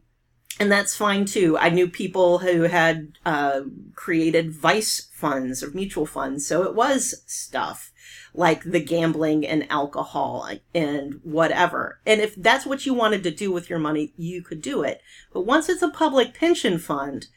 and 0.60 0.72
that's 0.72 0.96
fine 0.96 1.26
too. 1.26 1.58
I 1.58 1.70
knew 1.70 1.88
people 1.88 2.40
who 2.40 2.64
had 2.64 3.18
uh, 3.26 3.62
created 3.96 4.54
vice 4.54 5.10
funds 5.14 5.64
or 5.64 5.72
mutual 5.72 6.06
funds. 6.06 6.46
So 6.46 6.64
it 6.64 6.76
was 6.76 7.24
stuff 7.26 7.92
like 8.34 8.64
the 8.64 8.80
gambling 8.80 9.46
and 9.46 9.70
alcohol 9.70 10.50
and 10.74 11.20
whatever. 11.24 12.00
And 12.06 12.22
if 12.22 12.36
that's 12.36 12.66
what 12.66 12.86
you 12.86 12.94
wanted 12.94 13.24
to 13.24 13.32
do 13.32 13.52
with 13.52 13.70
your 13.70 13.80
money, 13.80 14.14
you 14.18 14.42
could 14.44 14.62
do 14.62 14.84
it. 14.84 15.02
But 15.32 15.46
once 15.46 15.70
it's 15.70 15.82
a 15.82 15.90
public 15.90 16.34
pension 16.34 16.78
fund, 16.78 17.28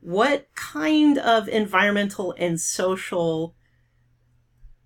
what 0.00 0.48
kind 0.54 1.18
of 1.18 1.48
environmental 1.48 2.34
and 2.38 2.60
social, 2.60 3.54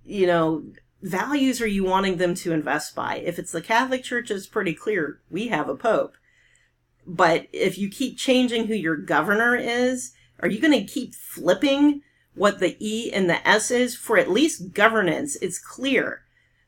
you 0.05 0.27
know, 0.27 0.65
values 1.05 1.61
are 1.61 1.67
you 1.67 1.85
wanting 1.85 2.17
them 2.17 2.35
to 2.35 2.53
invest 2.53 2.95
by? 2.95 3.17
If 3.17 3.39
it's 3.39 3.53
the 3.53 3.61
Catholic 3.61 4.03
Church, 4.03 4.31
it's 4.31 4.47
pretty 4.47 4.75
clear 4.75 5.21
we 5.31 5.49
have 5.49 5.69
a 5.69 5.77
pope. 5.77 6.17
But 7.07 7.47
if 7.53 7.77
you 7.77 7.91
keep 7.91 8.17
changing 8.17 8.67
who 8.67 8.75
your 8.75 8.97
governor 8.97 9.55
is, 9.55 10.13
are 10.41 10.49
you 10.49 10.59
going 10.61 10.73
to 10.73 10.93
keep 10.93 11.15
flipping 11.15 12.01
what 12.35 12.59
the 12.59 12.77
E 12.81 13.13
and 13.13 13.29
the 13.29 13.47
S 13.47 13.71
is? 13.71 13.95
For 13.95 14.17
at 14.17 14.31
least 14.31 14.73
governance, 14.73 15.37
it's 15.37 15.59
clear 15.59 16.23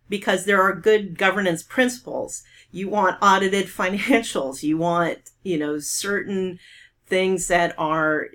because 0.08 0.44
there 0.44 0.60
are 0.60 0.74
good 0.74 1.16
governance 1.16 1.62
principles. 1.62 2.42
You 2.70 2.90
want 2.90 3.16
audited 3.22 3.66
financials. 3.66 4.62
You 4.62 4.76
want, 4.76 5.30
you 5.42 5.58
know, 5.58 5.78
certain 5.78 6.58
things 7.06 7.48
that 7.48 7.74
are 7.78 8.28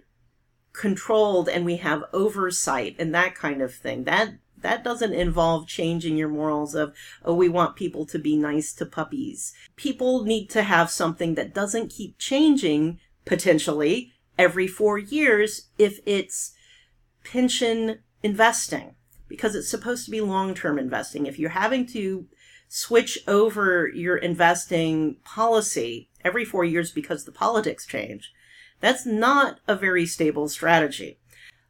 controlled 0.73 1.47
and 1.47 1.63
we 1.63 1.77
have 1.77 2.03
oversight 2.11 2.95
and 2.97 3.13
that 3.13 3.35
kind 3.35 3.61
of 3.61 3.71
thing. 3.71 4.05
That 4.05 4.29
that 4.61 4.83
doesn't 4.83 5.13
involve 5.13 5.67
changing 5.67 6.17
your 6.17 6.29
morals 6.29 6.75
of, 6.75 6.93
oh, 7.23 7.33
we 7.33 7.49
want 7.49 7.75
people 7.75 8.05
to 8.05 8.19
be 8.19 8.35
nice 8.35 8.73
to 8.73 8.85
puppies. 8.85 9.53
People 9.75 10.23
need 10.23 10.49
to 10.51 10.63
have 10.63 10.89
something 10.89 11.35
that 11.35 11.53
doesn't 11.53 11.89
keep 11.91 12.17
changing 12.17 12.99
potentially 13.25 14.13
every 14.37 14.67
four 14.67 14.97
years 14.97 15.69
if 15.77 15.99
it's 16.05 16.53
pension 17.23 17.99
investing 18.23 18.95
because 19.27 19.55
it's 19.55 19.69
supposed 19.69 20.05
to 20.05 20.11
be 20.11 20.21
long 20.21 20.53
term 20.53 20.77
investing. 20.77 21.25
If 21.25 21.39
you're 21.39 21.51
having 21.51 21.85
to 21.87 22.27
switch 22.67 23.19
over 23.27 23.89
your 23.93 24.17
investing 24.17 25.17
policy 25.23 26.09
every 26.23 26.45
four 26.45 26.63
years 26.63 26.91
because 26.91 27.25
the 27.25 27.31
politics 27.31 27.85
change, 27.85 28.33
that's 28.79 29.05
not 29.05 29.59
a 29.67 29.75
very 29.75 30.05
stable 30.05 30.49
strategy. 30.49 31.19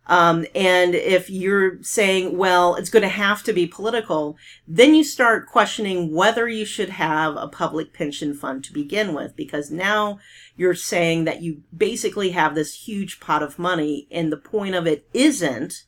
Um, 0.08 0.46
and 0.56 0.96
if 0.96 1.30
you're 1.30 1.82
saying, 1.84 2.38
well, 2.38 2.76
it's 2.76 2.90
going 2.90 3.04
to 3.04 3.10
have 3.10 3.44
to 3.44 3.54
be 3.54 3.68
political, 3.68 4.36
then 4.68 4.96
you 4.96 5.04
start 5.04 5.48
questioning 5.48 6.14
whether 6.14 6.50
you 6.50 6.66
should 6.66 6.90
have 6.90 7.36
a 7.38 7.48
public 7.48 7.94
pension 7.94 8.34
fund 8.34 8.64
to 8.64 8.74
begin 8.74 9.14
with, 9.14 9.36
because 9.36 9.72
now 9.72 10.20
you're 10.58 10.76
saying 10.76 11.26
that 11.26 11.42
you 11.42 11.62
basically 11.76 12.32
have 12.32 12.56
this 12.56 12.88
huge 12.88 13.20
pot 13.20 13.44
of 13.44 13.60
money, 13.60 14.08
and 14.12 14.32
the 14.32 14.38
point 14.38 14.76
of 14.76 14.88
it 14.88 15.08
isn't 15.14 15.86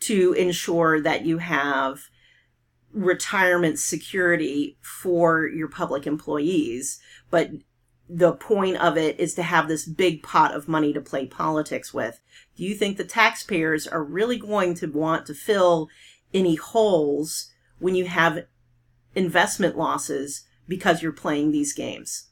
to 0.00 0.32
ensure 0.34 1.00
that 1.00 1.24
you 1.24 1.38
have 1.38 2.10
retirement 2.92 3.78
security 3.78 4.76
for 4.80 5.46
your 5.46 5.68
public 5.68 6.06
employees, 6.06 7.00
but 7.30 7.50
the 8.08 8.32
point 8.32 8.76
of 8.78 8.96
it 8.96 9.20
is 9.20 9.34
to 9.34 9.42
have 9.42 9.68
this 9.68 9.84
big 9.84 10.22
pot 10.22 10.54
of 10.54 10.68
money 10.68 10.92
to 10.92 11.00
play 11.00 11.26
politics 11.26 11.92
with. 11.92 12.20
Do 12.56 12.64
you 12.64 12.74
think 12.74 12.96
the 12.96 13.04
taxpayers 13.04 13.86
are 13.86 14.02
really 14.02 14.38
going 14.38 14.74
to 14.74 14.86
want 14.86 15.26
to 15.26 15.34
fill 15.34 15.88
any 16.32 16.54
holes 16.54 17.50
when 17.78 17.94
you 17.94 18.06
have 18.06 18.44
investment 19.14 19.76
losses 19.76 20.44
because 20.66 21.02
you're 21.02 21.12
playing 21.12 21.50
these 21.50 21.72
games. 21.72 22.28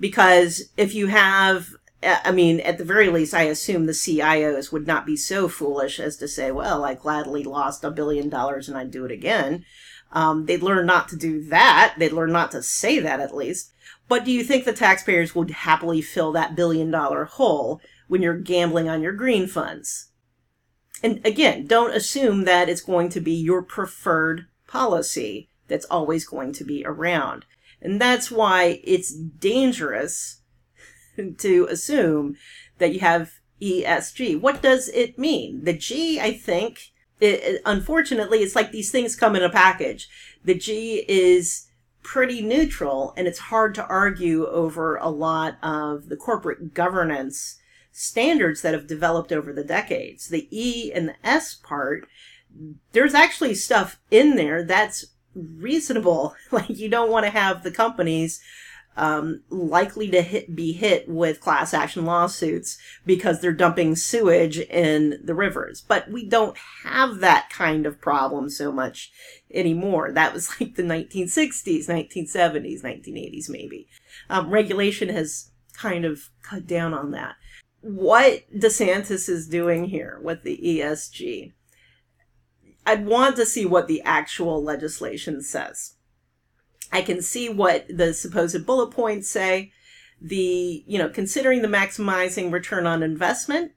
Because 0.00 0.70
if 0.76 0.94
you 0.94 1.08
have, 1.08 1.68
I 2.02 2.32
mean, 2.32 2.60
at 2.60 2.78
the 2.78 2.84
very 2.84 3.08
least, 3.08 3.34
I 3.34 3.42
assume 3.42 3.86
the 3.86 3.92
CIOs 3.92 4.72
would 4.72 4.86
not 4.86 5.06
be 5.06 5.16
so 5.16 5.48
foolish 5.48 6.00
as 6.00 6.16
to 6.16 6.26
say, 6.26 6.50
well, 6.50 6.84
I 6.84 6.94
gladly 6.94 7.44
lost 7.44 7.84
a 7.84 7.90
billion 7.90 8.28
dollars 8.28 8.68
and 8.68 8.76
I'd 8.76 8.90
do 8.90 9.04
it 9.04 9.12
again. 9.12 9.64
Um, 10.10 10.46
they'd 10.46 10.62
learn 10.62 10.86
not 10.86 11.08
to 11.10 11.16
do 11.16 11.44
that. 11.44 11.94
They'd 11.98 12.12
learn 12.12 12.32
not 12.32 12.50
to 12.52 12.62
say 12.62 12.98
that 12.98 13.20
at 13.20 13.34
least. 13.34 13.71
But 14.12 14.26
do 14.26 14.30
you 14.30 14.44
think 14.44 14.66
the 14.66 14.74
taxpayers 14.74 15.34
would 15.34 15.50
happily 15.50 16.02
fill 16.02 16.32
that 16.32 16.54
billion 16.54 16.90
dollar 16.90 17.24
hole 17.24 17.80
when 18.08 18.20
you're 18.20 18.36
gambling 18.36 18.86
on 18.86 19.00
your 19.00 19.14
green 19.14 19.46
funds? 19.46 20.10
And 21.02 21.24
again, 21.24 21.66
don't 21.66 21.96
assume 21.96 22.44
that 22.44 22.68
it's 22.68 22.82
going 22.82 23.08
to 23.08 23.22
be 23.22 23.32
your 23.32 23.62
preferred 23.62 24.48
policy 24.68 25.48
that's 25.66 25.86
always 25.86 26.26
going 26.26 26.52
to 26.52 26.62
be 26.62 26.84
around. 26.84 27.46
And 27.80 27.98
that's 27.98 28.30
why 28.30 28.82
it's 28.84 29.14
dangerous 29.14 30.42
to 31.38 31.66
assume 31.70 32.36
that 32.76 32.92
you 32.92 33.00
have 33.00 33.30
ESG. 33.62 34.38
What 34.38 34.60
does 34.60 34.90
it 34.90 35.18
mean? 35.18 35.64
The 35.64 35.72
G, 35.72 36.20
I 36.20 36.34
think, 36.34 36.92
it, 37.18 37.62
unfortunately, 37.64 38.40
it's 38.40 38.54
like 38.54 38.72
these 38.72 38.92
things 38.92 39.16
come 39.16 39.34
in 39.36 39.42
a 39.42 39.48
package. 39.48 40.06
The 40.44 40.54
G 40.54 41.02
is 41.08 41.66
pretty 42.02 42.42
neutral 42.42 43.14
and 43.16 43.26
it's 43.26 43.38
hard 43.38 43.74
to 43.74 43.86
argue 43.86 44.46
over 44.46 44.96
a 44.96 45.08
lot 45.08 45.56
of 45.62 46.08
the 46.08 46.16
corporate 46.16 46.74
governance 46.74 47.58
standards 47.92 48.62
that 48.62 48.74
have 48.74 48.86
developed 48.86 49.32
over 49.32 49.52
the 49.52 49.64
decades. 49.64 50.28
The 50.28 50.48
E 50.50 50.92
and 50.92 51.08
the 51.08 51.26
S 51.26 51.54
part, 51.54 52.08
there's 52.92 53.14
actually 53.14 53.54
stuff 53.54 54.00
in 54.10 54.36
there 54.36 54.64
that's 54.64 55.04
reasonable. 55.34 56.34
Like 56.50 56.68
you 56.68 56.88
don't 56.88 57.10
want 57.10 57.24
to 57.24 57.30
have 57.30 57.62
the 57.62 57.70
companies 57.70 58.42
um, 58.96 59.42
likely 59.48 60.10
to 60.10 60.22
hit, 60.22 60.54
be 60.54 60.72
hit 60.72 61.08
with 61.08 61.40
class 61.40 61.72
action 61.72 62.04
lawsuits 62.04 62.78
because 63.06 63.40
they're 63.40 63.52
dumping 63.52 63.96
sewage 63.96 64.58
in 64.58 65.18
the 65.24 65.34
rivers. 65.34 65.80
But 65.80 66.10
we 66.10 66.26
don't 66.28 66.56
have 66.84 67.20
that 67.20 67.48
kind 67.50 67.86
of 67.86 68.00
problem 68.00 68.50
so 68.50 68.70
much 68.70 69.10
anymore. 69.52 70.12
That 70.12 70.34
was 70.34 70.48
like 70.60 70.74
the 70.74 70.82
1960s, 70.82 71.88
1970s, 71.88 72.82
1980s, 72.82 73.48
maybe. 73.48 73.88
Um, 74.28 74.50
regulation 74.50 75.08
has 75.08 75.50
kind 75.72 76.04
of 76.04 76.30
cut 76.42 76.66
down 76.66 76.92
on 76.92 77.12
that. 77.12 77.36
What 77.80 78.42
DeSantis 78.54 79.28
is 79.28 79.48
doing 79.48 79.86
here 79.86 80.20
with 80.22 80.42
the 80.42 80.60
ESG, 80.62 81.52
I'd 82.86 83.06
want 83.06 83.36
to 83.36 83.46
see 83.46 83.64
what 83.64 83.88
the 83.88 84.02
actual 84.02 84.62
legislation 84.62 85.42
says 85.42 85.94
I 86.92 87.02
can 87.02 87.22
see 87.22 87.48
what 87.48 87.86
the 87.88 88.12
supposed 88.12 88.66
bullet 88.66 88.90
points 88.90 89.28
say. 89.28 89.72
The, 90.20 90.84
you 90.86 90.98
know, 90.98 91.08
considering 91.08 91.62
the 91.62 91.68
maximizing 91.68 92.52
return 92.52 92.86
on 92.86 93.02
investment. 93.02 93.72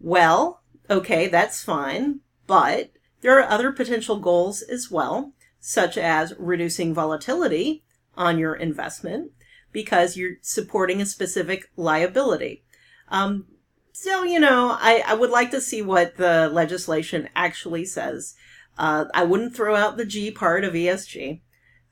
Well, 0.00 0.62
okay, 0.88 1.26
that's 1.26 1.62
fine. 1.62 2.20
But 2.46 2.92
there 3.20 3.38
are 3.38 3.50
other 3.50 3.72
potential 3.72 4.20
goals 4.20 4.62
as 4.62 4.90
well, 4.90 5.32
such 5.58 5.98
as 5.98 6.32
reducing 6.38 6.94
volatility 6.94 7.84
on 8.16 8.38
your 8.38 8.54
investment 8.54 9.32
because 9.72 10.16
you're 10.16 10.36
supporting 10.40 11.02
a 11.02 11.06
specific 11.06 11.70
liability. 11.76 12.64
Um, 13.08 13.46
so, 13.92 14.22
you 14.22 14.40
know, 14.40 14.76
I, 14.78 15.02
I 15.06 15.14
would 15.14 15.30
like 15.30 15.50
to 15.50 15.60
see 15.60 15.82
what 15.82 16.16
the 16.16 16.48
legislation 16.48 17.28
actually 17.34 17.84
says. 17.84 18.34
Uh, 18.78 19.06
I 19.12 19.24
wouldn't 19.24 19.54
throw 19.54 19.74
out 19.74 19.96
the 19.96 20.06
G 20.06 20.30
part 20.30 20.64
of 20.64 20.74
ESG 20.74 21.40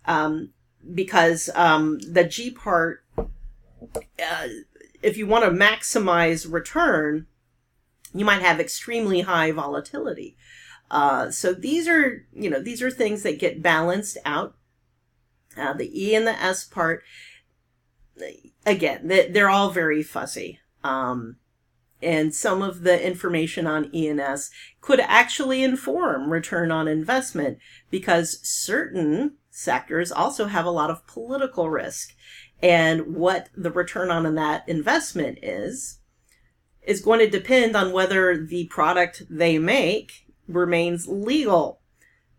um, 0.07 0.51
because 0.93 1.51
um, 1.55 1.99
the 2.01 2.25
G 2.25 2.51
part, 2.51 3.05
uh, 3.19 4.49
if 5.03 5.17
you 5.17 5.27
want 5.27 5.45
to 5.45 5.51
maximize 5.51 6.51
return, 6.51 7.27
you 8.15 8.25
might 8.25 8.43
have 8.43 8.61
extremely 8.61 9.23
high 9.23 9.51
volatility. 9.51 10.37
Uh, 10.91 11.31
so 11.31 11.53
these 11.53 11.89
are, 11.89 12.27
you 12.33 12.49
know, 12.49 12.61
these 12.61 12.83
are 12.83 12.91
things 12.91 13.23
that 13.23 13.39
get 13.39 13.63
balanced 13.63 14.19
out. 14.25 14.57
Uh, 15.57 15.73
the 15.73 15.91
E 16.01 16.15
and 16.15 16.27
the 16.27 16.43
S 16.43 16.65
part, 16.65 17.03
again, 18.67 19.07
they're 19.07 19.51
all 19.51 19.71
very 19.71 20.03
fuzzy. 20.03 20.61
Um, 20.83 21.37
and 22.03 22.35
some 22.35 22.61
of 22.61 22.83
the 22.83 23.05
information 23.05 23.67
on 23.67 23.91
ENS 23.95 24.51
could 24.81 25.01
actually 25.01 25.63
inform 25.63 26.31
return 26.31 26.71
on 26.71 26.87
investment 26.87 27.59
because 27.91 28.41
certain 28.47 29.37
sectors 29.55 30.11
also 30.11 30.47
have 30.47 30.67
a 30.67 30.71
lot 30.71 30.91
of 30.91 31.07
political 31.07 31.71
risk. 31.71 32.15
And 32.61 33.15
what 33.15 33.51
the 33.57 33.71
return 33.71 34.11
on 34.11 34.35
that 34.35 34.69
investment 34.69 35.39
is, 35.43 36.01
is 36.83 37.01
going 37.01 37.21
to 37.21 37.31
depend 37.31 37.77
on 37.77 37.93
whether 37.93 38.37
the 38.37 38.67
product 38.67 39.23
they 39.31 39.59
make 39.59 40.27
remains 40.49 41.07
legal. 41.07 41.81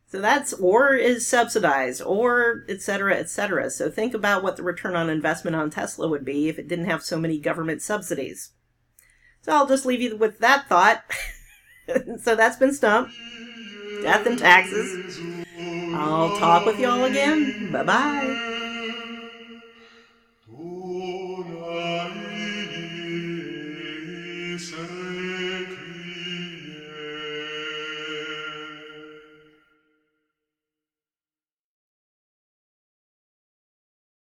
So 0.07 0.19
that's, 0.19 0.53
or 0.53 0.93
is 0.93 1.25
subsidized, 1.25 2.01
or 2.01 2.63
et 2.69 2.81
cetera, 2.81 3.15
et 3.15 3.29
cetera. 3.29 3.69
So 3.69 3.89
think 3.89 4.13
about 4.13 4.43
what 4.43 4.57
the 4.57 4.63
return 4.63 4.95
on 4.95 5.09
investment 5.09 5.55
on 5.55 5.69
Tesla 5.69 6.07
would 6.07 6.25
be 6.25 6.49
if 6.49 6.59
it 6.59 6.67
didn't 6.67 6.85
have 6.85 7.01
so 7.01 7.17
many 7.17 7.39
government 7.39 7.81
subsidies. 7.81 8.51
So 9.41 9.53
I'll 9.53 9.67
just 9.67 9.85
leave 9.85 10.01
you 10.01 10.17
with 10.17 10.39
that 10.39 10.67
thought. 10.67 11.03
so 12.21 12.35
that's 12.35 12.57
been 12.57 12.73
Stump. 12.73 13.09
Death 14.01 14.25
and 14.25 14.37
Taxes. 14.37 15.34
I'll 15.93 16.37
talk 16.37 16.65
with 16.65 16.79
y'all 16.79 17.03
again. 17.05 17.71
Bye 17.71 17.83
bye. 17.83 18.61